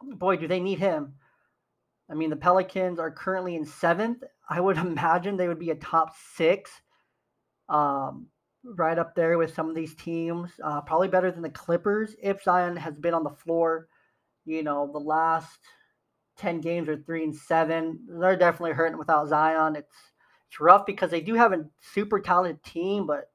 [0.02, 1.14] boy, do they need him.
[2.10, 4.24] I mean, the Pelicans are currently in seventh.
[4.50, 6.72] I would imagine they would be a top six.
[7.70, 8.28] Um,
[8.64, 10.52] right up there with some of these teams.
[10.64, 13.88] Uh, probably better than the Clippers if Zion has been on the floor.
[14.46, 15.60] You know, the last
[16.38, 18.00] ten games are three and seven.
[18.08, 19.76] They're definitely hurting without Zion.
[19.76, 19.96] It's
[20.48, 23.32] it's rough because they do have a super talented team, but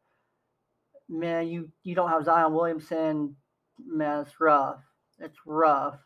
[1.09, 3.37] man, you you don't have Zion Williamson.
[3.85, 4.81] Man, it's rough.
[5.19, 5.99] It's rough.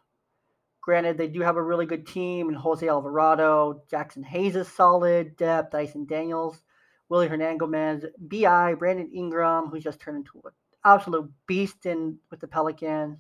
[0.83, 5.37] Granted, they do have a really good team, and Jose Alvarado, Jaxson Hayes is solid,
[5.37, 6.63] depth, Dyson Daniels
[7.11, 10.53] Willy Hernangomez, Bi, Brandon Ingram, who's just turned into an
[10.85, 13.19] absolute beast in with the Pelicans,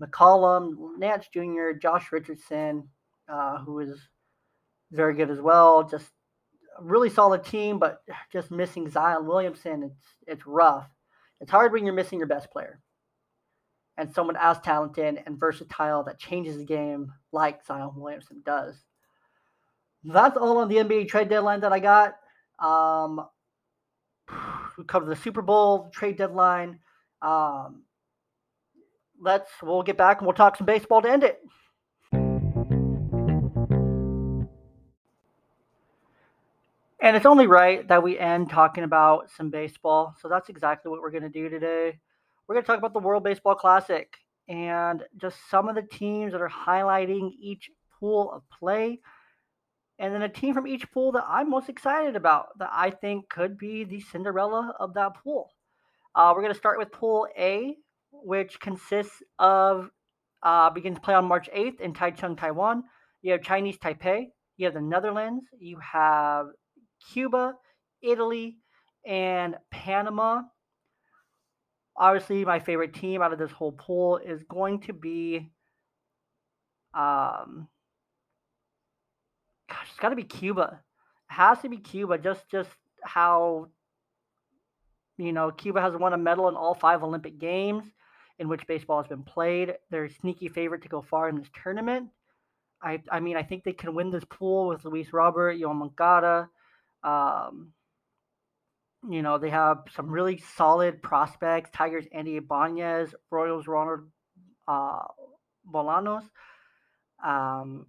[0.00, 2.88] McCollum, Nance Jr., Josh Richardson,
[3.32, 3.98] uh, who is
[4.90, 5.82] very good as well.
[5.82, 6.10] Just
[6.80, 10.88] really solid team, but just missing Zion Williamson, it's it's rough.
[11.40, 12.80] It's hard when you're missing your best player
[13.96, 18.76] and someone as talented and versatile that changes the game like Zion Williamson does.
[20.04, 22.16] That's all on the NBA trade deadline that I got.
[22.58, 23.26] Um,
[24.78, 26.78] we covered the Super Bowl trade deadline.
[27.20, 27.84] Um,
[29.20, 31.40] let's we'll get back and we'll talk some baseball to end it.
[37.02, 40.14] And it's only right that we end talking about some baseball.
[40.22, 41.98] So that's exactly what we're going to do today.
[42.46, 44.16] We're going to talk about the World Baseball Classic
[44.48, 49.00] and just some of the teams that are highlighting each pool of play
[49.98, 53.28] and then a team from each pool that I'm most excited about that I think
[53.28, 55.50] could be the Cinderella of that pool.
[56.14, 57.74] Uh, we're going to start with Pool A,
[58.12, 59.90] which consists of
[60.44, 62.84] uh, begins play on March 8th in Taichung, Taiwan.
[63.22, 66.46] You have Chinese Taipei, you have the Netherlands, you have
[67.12, 67.54] Cuba,
[68.02, 68.58] Italy,
[69.06, 70.42] and Panama.
[71.96, 75.50] Obviously, my favorite team out of this whole pool is going to be
[76.94, 77.68] um,
[79.68, 80.80] gosh, it's got to be Cuba.
[81.30, 82.18] It has to be Cuba.
[82.18, 82.70] Just just
[83.02, 83.68] how
[85.18, 87.84] you know Cuba has won a medal in all five Olympic games
[88.38, 89.74] in which baseball has been played.
[89.90, 92.10] They're sneaky favorite to go far in this tournament.
[92.82, 96.48] I I mean I think they can win this pool with Luis Robert, Yoan Moncada.
[97.04, 97.72] Um,
[99.08, 104.00] you know they have some really solid prospects: Tigers Andy Ibanez, Royals Ronald
[104.68, 105.02] uh,
[105.72, 106.24] Bolanos.
[107.24, 107.86] Um,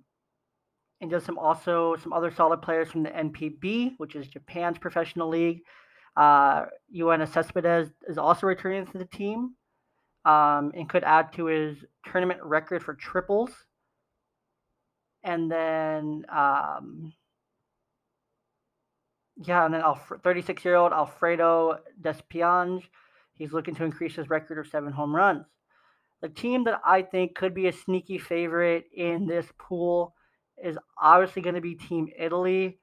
[1.02, 5.28] and just some also some other solid players from the NPB, which is Japan's professional
[5.28, 5.62] league.
[6.16, 6.66] Uh,
[7.26, 9.56] Cespedes is also returning to the team
[10.26, 13.52] um, and could add to his tournament record for triples.
[15.24, 17.14] And then, um,
[19.38, 19.84] yeah, and then
[20.24, 22.84] 36 year old Alfredo Despaigne,
[23.36, 25.46] he's looking to increase his record of seven home runs.
[26.22, 30.16] The team that I think could be a sneaky favorite in this pool
[30.64, 32.80] is obviously going to be Team Italy.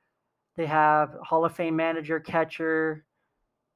[0.56, 3.06] They have Hall of Fame manager, catcher,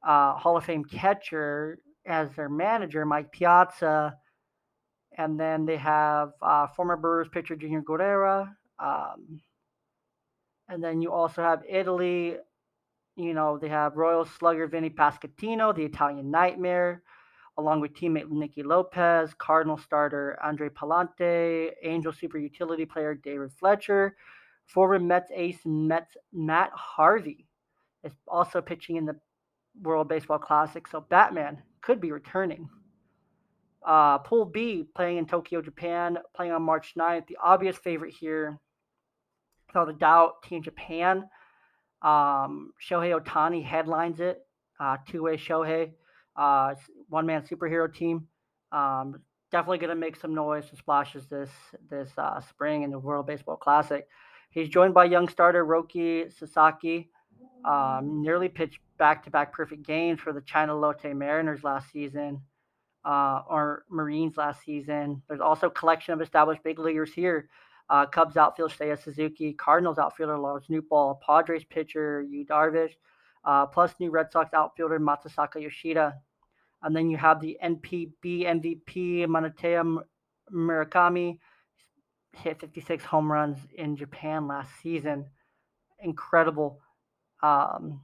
[0.06, 4.16] uh, Hall of Fame catcher as their manager, Mike Piazza.
[5.16, 8.54] And then they have uh, former Brewers pitcher Junior Guerrera.
[8.78, 9.40] Um,
[10.68, 12.36] and then you also have Italy
[13.16, 17.02] you know, they have Royal Slugger Vinny Pasquantino, the Italian Nightmare,
[17.58, 24.16] along with teammate Nicky Lopez, Cardinal starter Andre Pallante, Angel super utility player David Fletcher,
[24.66, 27.46] former Mets ace Mets Matt Harvey
[28.02, 29.16] is also pitching in the
[29.82, 32.68] World Baseball Classic, so Batman could be returning.
[33.86, 37.26] Uh, Pool B playing in Tokyo, Japan, playing on March 9th.
[37.26, 38.58] The obvious favorite here,
[39.68, 41.24] without a doubt, Team Japan.
[42.04, 44.46] Um, Shohei Ohtani headlines it.
[44.78, 45.92] Uh, two-way Shohei,
[46.36, 46.74] uh,
[47.08, 48.26] one-man superhero team.
[48.72, 51.50] Um, definitely going to make some noise and splashes this
[51.88, 54.06] this uh, spring in the World Baseball Classic.
[54.50, 57.08] He's joined by young starter Roki Sasaki.
[57.64, 62.42] Um, nearly pitched back-to-back perfect games for the Chiba Lotte Mariners last season
[63.04, 65.22] uh, or Marines last season.
[65.28, 67.48] There's also a collection of established big leaguers here.
[67.90, 72.92] Uh, Cubs outfielder Seiya Suzuki, Cardinals outfielder Lars Nootbaar, Padres pitcher Yu Darvish,
[73.44, 76.14] uh, plus new Red Sox outfielder Masataka Yoshida.
[76.82, 80.02] And then you have the NPB MVP Munetaka
[80.52, 81.38] Murakami,
[82.32, 85.26] hit 56 home runs in Japan last season.
[86.00, 86.80] Incredible.
[87.42, 88.00] Um,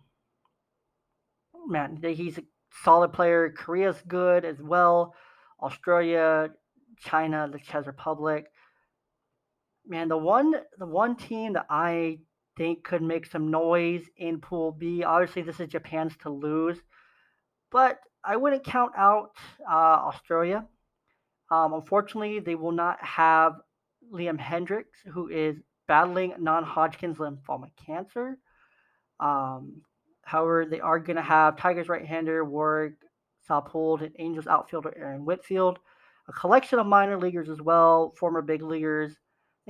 [1.67, 2.43] man, he's a
[2.83, 3.53] solid player.
[3.57, 5.15] Korea's good as well.
[5.63, 6.51] Australia,
[6.99, 8.47] China, the Czech Republic.
[9.91, 12.21] Man, the one the one team that I
[12.57, 15.05] think could make some noise in Pool B.
[15.05, 16.79] Obviously, this is Japan's to lose,
[17.71, 19.33] but I wouldn't count out
[19.69, 20.65] uh, Australia.
[21.51, 23.55] Um, unfortunately, they will not have
[24.13, 25.57] Liam Hendriks, who is
[25.89, 28.39] battling non-Hodgkin's lymphoma cancer.
[29.19, 29.83] Um,
[30.31, 32.95] However, they are going to have Tigers right-hander Warwick
[33.49, 35.81] Saupold and Angels outfielder Aaron Whitefield,
[36.29, 39.19] a collection of minor leaguers as well, former big leaguers.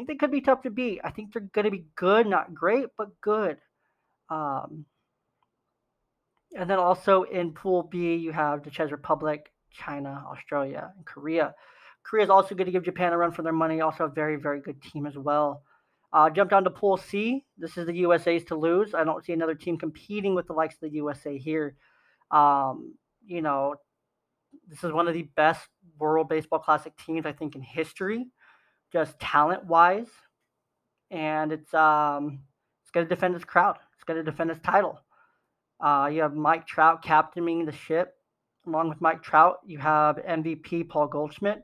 [0.01, 1.03] Think they could be tough to beat.
[1.05, 3.59] I think they're going to be good, not great, but good.
[4.31, 4.87] Um,
[6.57, 11.55] and then also in Pool B, you have the Czech Republic, China, Australia, and Korea.
[12.03, 13.83] Korea is also going to give Japan a run for their money.
[13.83, 15.65] Also, a very, very good team as well.
[16.15, 17.45] Uh, jump down to Pool C.
[17.59, 18.95] This is the USA's to lose.
[18.95, 21.77] I don't see another team competing with the likes of the USA here.
[22.31, 22.95] Um,
[23.27, 23.75] you know,
[24.67, 28.29] this is one of the best World Baseball Classic teams I think in history,
[28.93, 30.09] just talent wise,
[31.11, 32.41] and it's um,
[32.83, 33.79] it's going to defend its crowd.
[33.95, 35.01] It's going to defend its title.
[35.81, 38.15] Uh, you have Mike Trout captaining the ship.
[38.67, 41.63] Along with Mike Trout, you have MVP Paul Goldschmidt.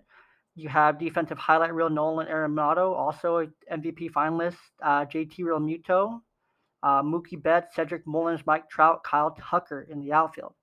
[0.55, 4.57] You have defensive highlight reel Nolan Arenado, also MVP finalist.
[4.83, 6.21] Uh, JT Realmuto,
[6.83, 10.55] uh, Mookie Betts, Cedric Mullins, Mike Trout, Kyle Tucker in the outfield.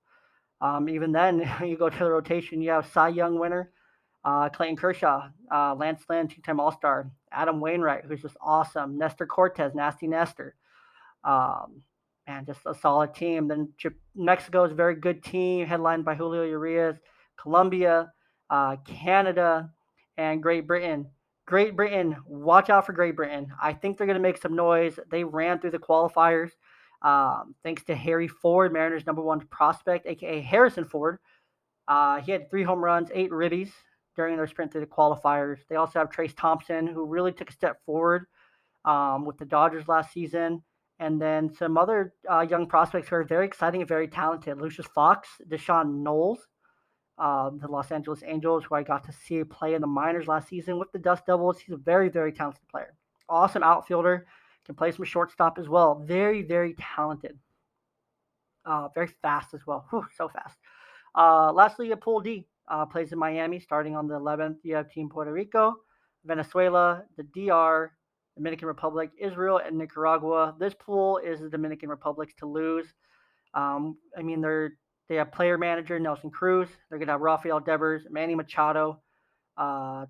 [0.60, 3.70] Um, even then, you go to the rotation, you have Cy Young winner,
[4.24, 9.74] uh, Clayton Kershaw, uh, Lance Lynn, two-time All-Star, Adam Wainwright, who's just awesome, Nestor Cortes,
[9.74, 10.54] Nasty Nestor,
[11.24, 11.82] um,
[12.26, 13.48] and just a solid team.
[13.48, 13.72] Then
[14.14, 16.96] Mexico is a very good team, headlined by Julio Urias,
[17.36, 18.12] Colombia,
[18.50, 19.70] uh, Canada,
[20.16, 21.06] and Great Britain.
[21.46, 23.52] Great Britain, watch out for Great Britain.
[23.60, 24.98] I think they're going to make some noise.
[25.10, 26.52] They ran through the qualifiers
[27.02, 31.18] um, thanks to Harry Ford, Mariners' number one prospect, aka Harrison Ford.
[31.86, 33.70] Uh, he had three home runs, eight ribbies
[34.16, 35.58] during their sprint through the qualifiers.
[35.68, 38.26] They also have Trayce Thompson, who really took a step forward
[38.84, 40.62] um, with the Dodgers last season.
[41.00, 44.60] And then some other uh, young prospects who are very exciting and very talented.
[44.60, 46.46] Lucius Fox, D'Shawn Knowles,
[47.18, 50.48] um, the Los Angeles Angels, who I got to see play in the minors last
[50.48, 51.58] season with the Dust Devils.
[51.58, 52.94] He's a very, very talented player.
[53.28, 54.26] Awesome outfielder.
[54.66, 55.96] Can play some shortstop as well.
[55.96, 57.38] Very, very talented.
[58.64, 59.86] Uh, very fast as well.
[59.90, 60.56] Whew, so fast.
[61.14, 64.56] Uh, lastly, a Pool D uh, plays in Miami starting on the 11th.
[64.62, 65.74] You have Team Puerto Rico,
[66.24, 67.92] Venezuela, the DR,
[68.36, 70.54] Dominican Republic, Israel, and Nicaragua.
[70.58, 72.86] This pool is the Dominican Republic's to lose.
[73.54, 74.72] Um, I mean, they're
[75.08, 76.68] they have player manager Nelson Cruz.
[76.88, 79.02] They're to have Rafael Devers, Manny Machado,
[79.56, 80.06] uh,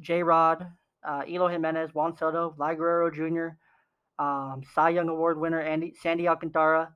[0.00, 0.66] J Rod,
[1.06, 3.56] uh, Eloy Jimenez, Juan Soto, Vlad Guerrero Jr.,
[4.22, 6.92] um, Cy Young Award winner Andy, Sandy Alcantara,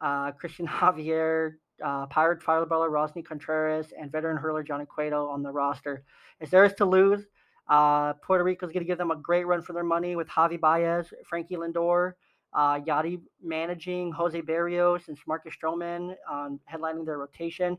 [0.00, 1.52] uh, Cristian Javier,
[1.84, 6.04] uh, Pirate fireballer Roansy Contreras, and veteran hurler Johnny Cueto on the roster.
[6.40, 7.26] It's theirs to lose.
[7.68, 10.28] Uh, Puerto Rico is going to give them a great run for their money with
[10.28, 12.14] Javi Baez, Frankie Lindor,
[12.52, 17.78] uh, Yadi managing Jose Berrios, and Marcus Stroman um, headlining their rotation.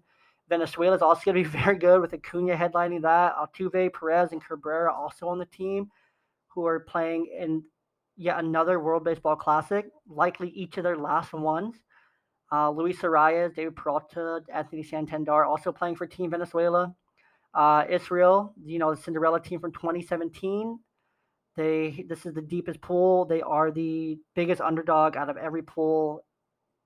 [0.49, 3.36] Venezuela is also going to be very good with Acuna headlining that.
[3.36, 5.89] Altuve, Perez, and Cabrera also on the team,
[6.47, 7.64] who are playing in
[8.16, 11.76] yet another World Baseball Classic, likely each of their last ones.
[12.54, 16.93] Uh, Luis Arraez, David Peralta, Anthony Santander also playing for Team Venezuela.
[17.54, 20.80] Uh, Israel, you know, the Cinderella team from 2017,
[21.56, 23.26] they this is the deepest pool.
[23.26, 26.24] They are the biggest underdog out of every pool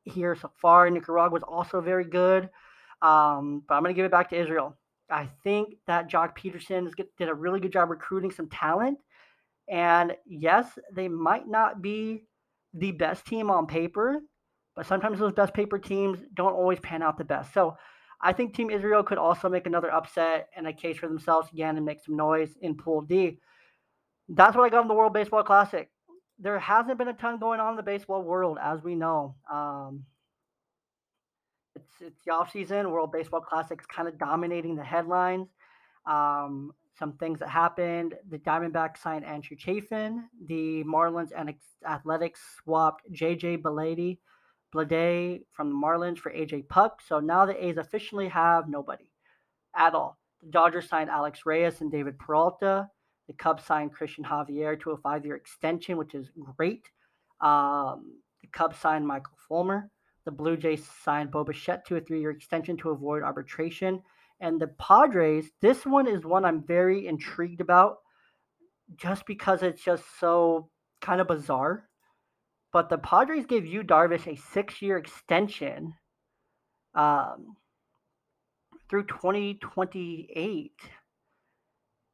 [0.03, 0.89] here so far.
[0.89, 2.49] Nicaragua was also very good.
[3.01, 4.77] Um, but I'm going to give it back to Israel.
[5.09, 8.97] I think that Joc Pederson did a really good job recruiting some talent.
[9.69, 12.23] And yes, they might not be
[12.73, 14.19] the best team on paper,
[14.77, 17.51] but sometimes those best paper teams don't always pan out the best.
[17.51, 17.75] So
[18.21, 21.77] I think Team Israel could also make another upset and a case for themselves again
[21.77, 23.39] and make some noise in Pool D.
[24.29, 25.89] That's what I got in the World Baseball Classic.
[26.37, 29.35] There hasn't been a ton going on in the baseball world, as we know.
[29.51, 30.03] Um,
[31.75, 32.91] it's it's the off season.
[32.91, 35.47] World Baseball Classic is kind of dominating the headlines.
[36.05, 40.25] Um, some things that happened: the Diamondbacks signed Andrew Chafin.
[40.45, 41.51] The Marlins and
[41.83, 44.19] Athletics swapped JJ Bleday,
[44.73, 47.01] Bleday from the Marlins for AJ Puk.
[47.07, 49.09] So now the A's officially have nobody
[49.75, 50.17] at all.
[50.41, 52.89] The Dodgers signed Alex Reyes and David Peralta.
[53.27, 56.89] The Cubs signed Cristian Javier to a five-year extension, which is great.
[57.41, 59.89] Um, the Cubs signed Michael Fulmer.
[60.25, 64.01] The Blue Jays signed Bo Bichette to a three-year extension to avoid arbitration.
[64.39, 67.97] And the Padres, this one is one I'm very intrigued about
[68.95, 70.69] just because it's just so
[71.01, 71.86] kind of bizarre.
[72.73, 75.93] But the Padres gave Yu Darvish a six-year extension
[76.93, 77.55] um,
[78.89, 80.71] through 2028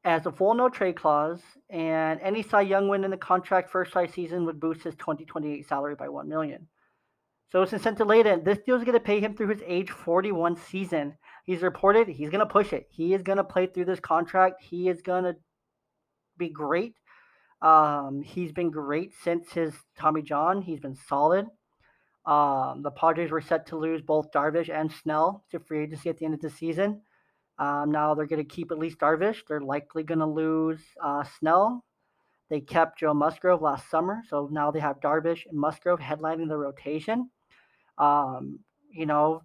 [0.05, 3.93] as a full no trade clause, and any Cy Young win in the contract first
[3.93, 6.67] five season would boost his 2028 salary by one million.
[7.51, 8.43] So it's incentive laden.
[8.43, 11.13] This deal is going to pay him through his age 41 season.
[11.45, 12.87] He's reported he's going to push it.
[12.89, 14.61] He is going to play through this contract.
[14.63, 15.35] He is going to
[16.37, 16.95] be great.
[17.63, 20.61] Um, he's been great since his Tommy John.
[20.61, 21.47] He's been solid.
[22.25, 26.17] Um, the Padres were set to lose both Darvish and Snell to free agency at
[26.17, 27.01] the end of the season.
[27.57, 29.39] Um, now they're going to keep at least Darvish.
[29.47, 31.85] They're likely going to lose uh, Snell.
[32.49, 36.57] They kept Joe Musgrove last summer, so now they have Darvish and Musgrove headlining the
[36.57, 37.29] rotation.
[37.97, 38.59] Um,
[38.91, 39.41] you know,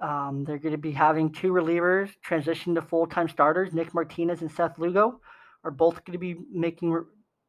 [0.00, 3.72] um, they're going to be having two relievers transition to full time starters.
[3.72, 5.20] Nick Martinez and Seth Lugo
[5.64, 7.04] are both going to be making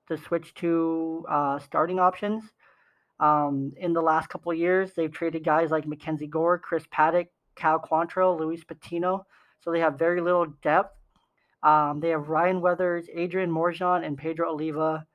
[0.07, 2.43] the switch to uh, starting options.
[3.19, 7.27] Um, in the last couple of years, they've traded guys like Mackenzie Gore, Chris Paddack,
[7.55, 9.25] Cal Quantrill, Luis Patino.
[9.61, 10.95] So they have very little depth.
[11.63, 15.05] Um, they have Ryan Weathers, Adrian Morejon, and Pedro Avila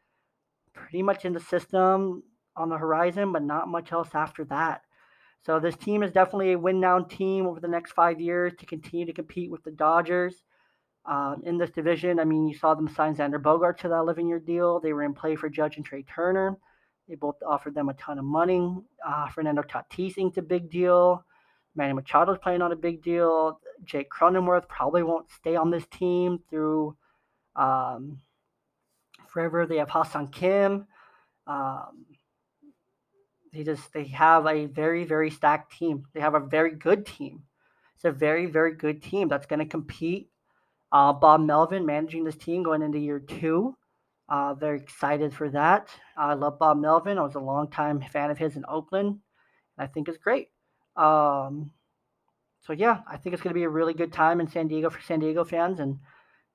[0.73, 2.23] pretty much in the system
[2.57, 4.83] on the horizon, but not much else after that.
[5.43, 8.67] So this team is definitely a win now team over the next five years to
[8.67, 10.43] continue to compete with the Dodgers
[11.07, 12.19] um, in this division.
[12.19, 14.81] I mean, you saw them sign Xander Bogaerts to that 11 year deal.
[14.81, 16.57] They were in play for Judge and Trea Turner.
[17.09, 18.77] They both offered them a ton of money.
[19.07, 21.25] Uh, Fernando Tatis inked a big deal.
[21.75, 23.61] Manny Machado's playing on a big deal.
[23.85, 26.97] Jake Cronenworth probably won't stay on this team through
[27.57, 28.21] um,
[29.29, 29.67] forever.
[29.67, 30.87] They have Ha-Seong Kim.
[31.47, 32.07] Um,
[33.53, 36.05] they just they have a very very stacked team.
[36.15, 37.43] They have a very good team.
[37.97, 40.31] It's a very very good team that's going to compete.
[40.93, 43.77] Uh, Bob Melvin managing this team going into year two.
[44.29, 45.89] Uh, very excited for that.
[46.17, 47.19] I love Bob Melvin.
[47.19, 49.19] I was a long time fan of his in Oakland.
[49.79, 50.49] I think it's great.
[50.97, 51.71] Um,
[52.61, 54.91] so yeah, I think it's going to be a really good time in San Diego
[54.91, 55.99] for San Diego fans, and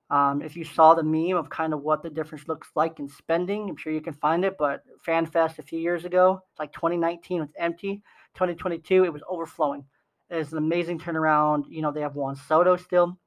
[0.09, 3.07] um, if you saw the meme of kind of what the difference looks like in
[3.07, 4.55] spending, I'm sure you can find it.
[4.57, 8.03] But FanFest a few years ago, like 2019, was empty.
[8.35, 9.83] 2022, it was overflowing.
[10.29, 11.63] It's an amazing turnaround.
[11.69, 13.17] You know, they have Juan Soto still.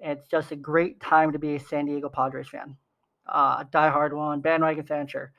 [0.00, 2.76] It's just a great time to be a San Diego Padres fan.
[3.26, 5.32] Uh, diehard one, bandwagon fan, sure.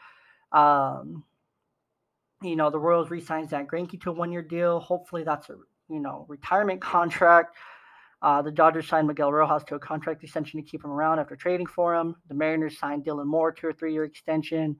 [0.51, 1.23] Um,
[2.41, 4.79] you know, the Royals re-signed Zack Greinke to a one-year deal.
[4.79, 5.55] Hopefully, that's a
[5.89, 7.55] you know retirement contract.
[8.21, 11.37] Uh, the Dodgers signed Miguel Rojas to a contract extension to keep him around after
[11.37, 12.15] trading for him.
[12.27, 14.77] The Mariners signed Dylan Moore to a three-year extension.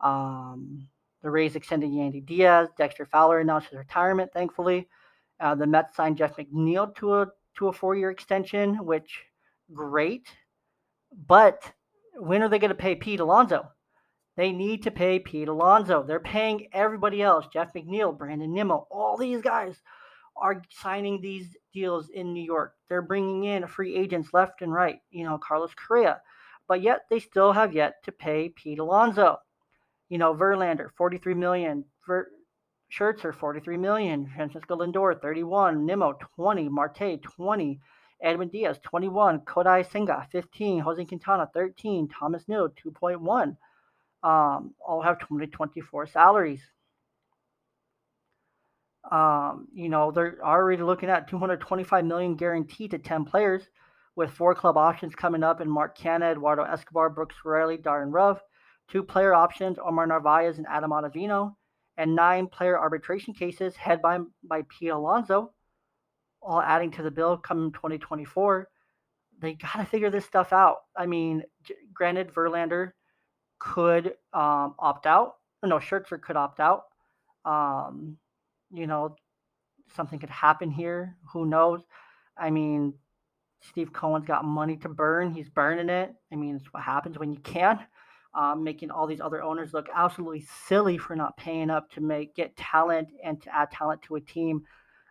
[0.00, 0.86] Um,
[1.22, 2.68] the Rays extended Yandy Diaz.
[2.76, 4.86] Dexter Fowler announced his retirement, thankfully.
[5.40, 7.26] Uh, the Mets signed Jeff McNeil to a
[7.56, 9.22] to a four-year extension, which
[9.72, 10.28] great.
[11.26, 11.72] But
[12.16, 13.68] when are they going to pay Pete Alonso?
[14.36, 16.02] They need to pay Pete Alonso.
[16.02, 17.46] They're paying everybody else.
[17.52, 19.80] Jeff McNeil, Brandon Nimmo, all these guys
[20.36, 22.74] are signing these deals in New York.
[22.88, 26.20] They're bringing in free agents left and right, you know, Carlos Correa.
[26.66, 29.38] But yet they still have yet to pay Pete Alonso.
[30.08, 31.84] You know, Verlander, 43 million.
[32.06, 32.30] Ver-
[32.98, 34.30] Scherzer, 43 million.
[34.34, 35.84] Francisco Lindor, 31.
[35.84, 36.68] Nimmo, 20.
[36.68, 37.80] Marte, 20.
[38.22, 39.40] Edwin Diaz, 21.
[39.40, 40.80] Kodai Senga, 15.
[40.80, 42.08] Jose Quintana, 13.
[42.08, 43.56] Thomas Neal, 2.1.
[44.22, 46.62] Um, all have 2024 salaries.
[49.10, 53.62] Um, you know, they're already looking at 225 million guaranteed to 10 players,
[54.16, 58.40] with four club options coming up in Mark Canha, Eduardo Escobar, Brooks Raley, Darin Ruf,
[58.88, 61.56] Two player options, Omar Narvaez and Adam Ottavino.
[61.96, 65.52] And nine player arbitration cases head by, by Pete Alonso,
[66.42, 68.68] all adding to the bill come 2024.
[69.40, 70.78] They got to figure this stuff out.
[70.96, 71.42] I mean,
[71.92, 72.92] granted, Verlander
[73.58, 75.34] could um, opt out.
[75.64, 76.84] No, Scherzer could opt out.
[77.44, 78.18] Um,
[78.70, 79.16] you know,
[79.96, 81.16] something could happen here.
[81.32, 81.82] Who knows?
[82.36, 82.94] I mean,
[83.70, 85.32] Steve Cohen's got money to burn.
[85.32, 86.14] He's burning it.
[86.32, 87.80] I mean, it's what happens when you can.
[88.34, 92.34] Um, making all these other owners look absolutely silly for not paying up to make
[92.34, 94.64] get talent and to add talent to a team.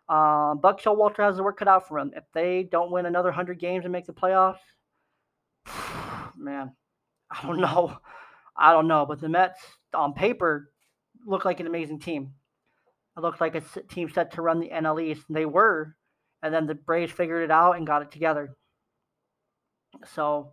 [0.10, 2.12] Um, Buck Showalter has the work cut out for him.
[2.16, 4.58] If they don't win another hundred games and make the playoffs,
[6.38, 6.74] man,
[7.32, 7.98] I don't know.
[8.58, 9.06] I don't know.
[9.06, 9.60] But the Mets,
[9.94, 10.72] on paper,
[11.26, 12.34] look like an amazing team.
[13.16, 15.96] It looked like a team set to run the NL East, and they were.
[16.42, 18.56] And then the Braves figured it out and got it together.
[20.14, 20.52] So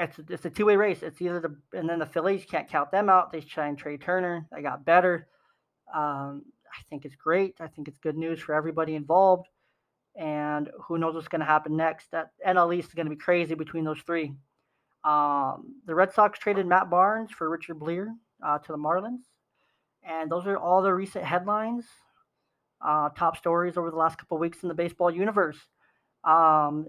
[0.00, 1.02] it's it's a two way race.
[1.02, 3.30] It's either the and then the Phillies can't count them out.
[3.30, 4.46] They and trade Turner.
[4.52, 5.28] They got better.
[5.94, 7.56] Um, I think it's great.
[7.60, 9.48] I think it's good news for everybody involved.
[10.16, 12.10] And who knows what's going to happen next?
[12.12, 14.34] That NL East is going to be crazy between those three.
[15.04, 18.08] Um, the Red Sox traded Matt Barnes for Richard Bleier
[18.44, 19.22] uh, to the Marlins.
[20.02, 21.84] And those are all the recent headlines,
[22.84, 25.58] uh, top stories over the last couple weeks in the baseball universe.
[26.24, 26.88] Um,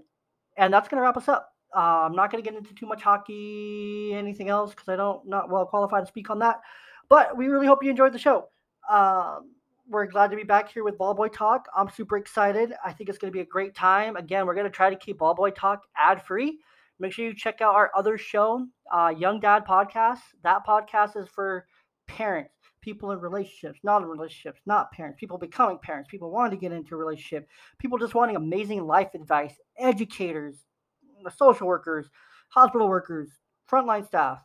[0.56, 1.51] and that's going to wrap us up.
[1.74, 5.26] Uh, I'm not going to get into too much hockey, anything else, because I don't
[5.26, 6.60] not well qualified to speak on that.
[7.08, 8.48] But we really hope you enjoyed the show.
[8.90, 9.52] Um,
[9.88, 11.66] we're glad to be back here with Ball Boy Talk.
[11.76, 12.72] I'm super excited.
[12.84, 14.16] I think it's going to be a great time.
[14.16, 16.58] Again, we're going to try to keep Ball Boy Talk ad free.
[16.98, 20.20] Make sure you check out our other show, uh, Young Dad Podcast.
[20.44, 21.66] That podcast is for
[22.06, 22.52] parents
[22.82, 26.72] people in relationships, not in relationships, not parents, people becoming parents, people wanting to get
[26.72, 27.48] into a relationship,
[27.78, 30.56] people just wanting amazing life advice, educators,
[31.30, 32.08] social workers,
[32.48, 33.30] hospital workers,
[33.70, 34.42] frontline staff,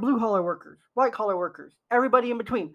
[0.00, 2.74] blue collar workers, white collar workers, everybody in between.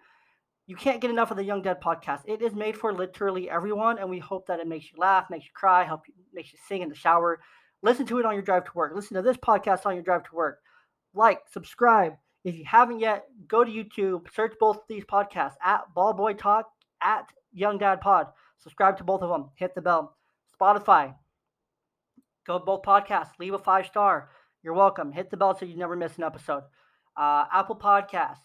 [0.66, 2.22] You can't get enough of the Young Dad podcast.
[2.26, 5.46] It is made for literally everyone, and we hope that it makes you laugh, makes
[5.46, 7.40] you cry, help you, makes you sing in the shower.
[7.84, 8.94] Listen to it on your drive to work.
[8.94, 10.60] Listen to this podcast on your drive to work.
[11.14, 12.14] Like, subscribe,
[12.44, 16.70] if you haven't yet, go to YouTube, search both these podcasts at Ball Boy Talk,
[17.02, 18.28] at Young Dad Pod.
[18.58, 19.50] Subscribe to both of them.
[19.56, 20.18] Hit the bell.
[20.60, 21.16] Spotify,
[22.48, 23.38] go both podcasts.
[23.40, 24.30] Leave a five star.
[24.64, 25.12] You're welcome.
[25.12, 26.64] Hit the bell so you never miss an episode.
[27.16, 28.38] Uh, Apple Podcasts,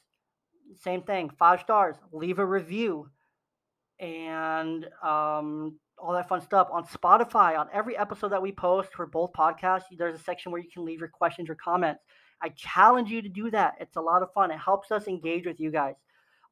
[0.80, 1.30] same thing.
[1.38, 1.96] Five stars.
[2.12, 3.08] Leave a review,
[4.00, 7.58] and um, all that fun stuff on Spotify.
[7.58, 10.84] On every episode that we post for both podcasts, there's a section where you can
[10.84, 12.02] leave your questions or comments.
[12.42, 13.76] I challenge you to do that.
[13.80, 14.50] It's a lot of fun.
[14.50, 15.94] It helps us engage with you guys.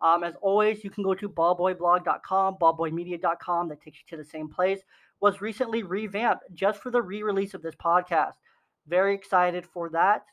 [0.01, 3.68] Um, as always, you can go to ballboyblog.com, ballboymedia.com.
[3.68, 4.80] That takes you to the same place.
[5.20, 8.34] Was recently revamped just for the re-release of this podcast.
[8.88, 10.24] Very excited for that.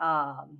[0.00, 0.58] Um,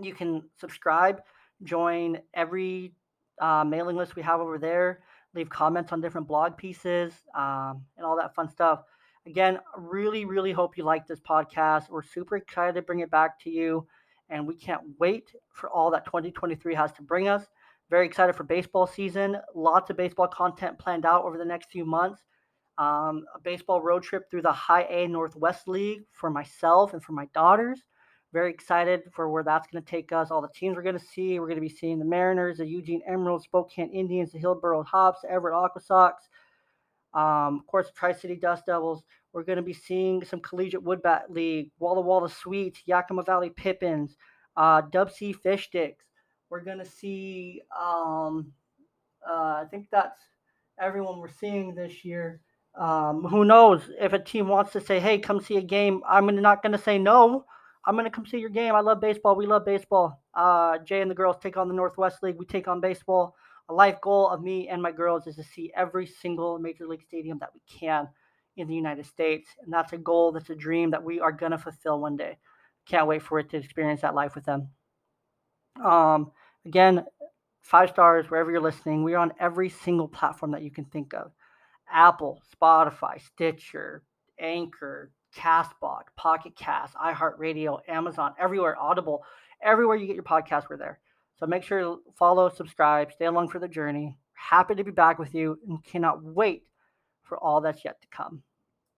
[0.00, 1.22] you can subscribe,
[1.62, 2.92] join every
[3.40, 5.00] uh, mailing list we have over there,
[5.34, 8.82] leave comments on different blog pieces, um, and all that fun stuff.
[9.26, 11.90] Again, really, really hope you like this podcast.
[11.90, 13.86] We're super excited to bring it back to you,
[14.30, 17.44] and we can't wait for all that 2023 has to bring us.
[17.90, 19.36] Very excited for baseball season.
[19.54, 22.22] Lots of baseball content planned out over the next few months.
[22.78, 27.12] Um, a baseball road trip through the High A Northwest League for myself and for
[27.12, 27.80] my daughters.
[28.32, 30.30] Very excited for where that's going to take us.
[30.30, 31.38] All the teams we're going to see.
[31.38, 35.20] We're going to be seeing the Mariners, the Eugene Emeralds, Spokane Indians, the Hillsboro Hops,
[35.26, 36.28] Everett Aqua Sox,
[37.14, 39.04] um, of course, Tri City Dust Devils.
[39.32, 44.16] We're going to be seeing some Collegiate Woodbat League, Walla Walla Sweets, Yakima Valley Pippins,
[44.56, 46.04] uh, Dub C Fish Sticks.
[46.50, 48.52] We're going to see, um,
[49.26, 50.18] uh, I think that's
[50.78, 52.42] everyone we're seeing this year.
[52.76, 56.26] Um, who knows if a team wants to say, hey, come see a game, I'm
[56.42, 57.44] not going to say no.
[57.86, 58.74] I'm going to come see your game.
[58.74, 59.36] I love baseball.
[59.36, 60.20] We love baseball.
[60.34, 62.36] Uh, Jay and the girls take on the Northwest League.
[62.36, 63.34] We take on baseball
[63.68, 67.02] a life goal of me and my girls is to see every single major league
[67.02, 68.08] stadium that we can
[68.56, 69.48] in the United States.
[69.62, 72.38] And that's a goal, that's a dream that we are going to fulfill one day.
[72.86, 74.68] Can't wait for it to experience that life with them.
[75.84, 76.30] Um,
[76.64, 77.04] again,
[77.62, 79.02] five stars wherever you're listening.
[79.02, 81.32] We're on every single platform that you can think of
[81.90, 84.02] Apple, Spotify, Stitcher,
[84.38, 89.24] Anchor, Castbox, Pocket Cast, iHeartRadio, Amazon, everywhere, Audible,
[89.62, 90.98] everywhere you get your podcast, we're there.
[91.38, 94.16] So make sure to follow, subscribe, stay along for the journey.
[94.32, 96.64] Happy to be back with you and cannot wait
[97.22, 98.42] for all that's yet to come.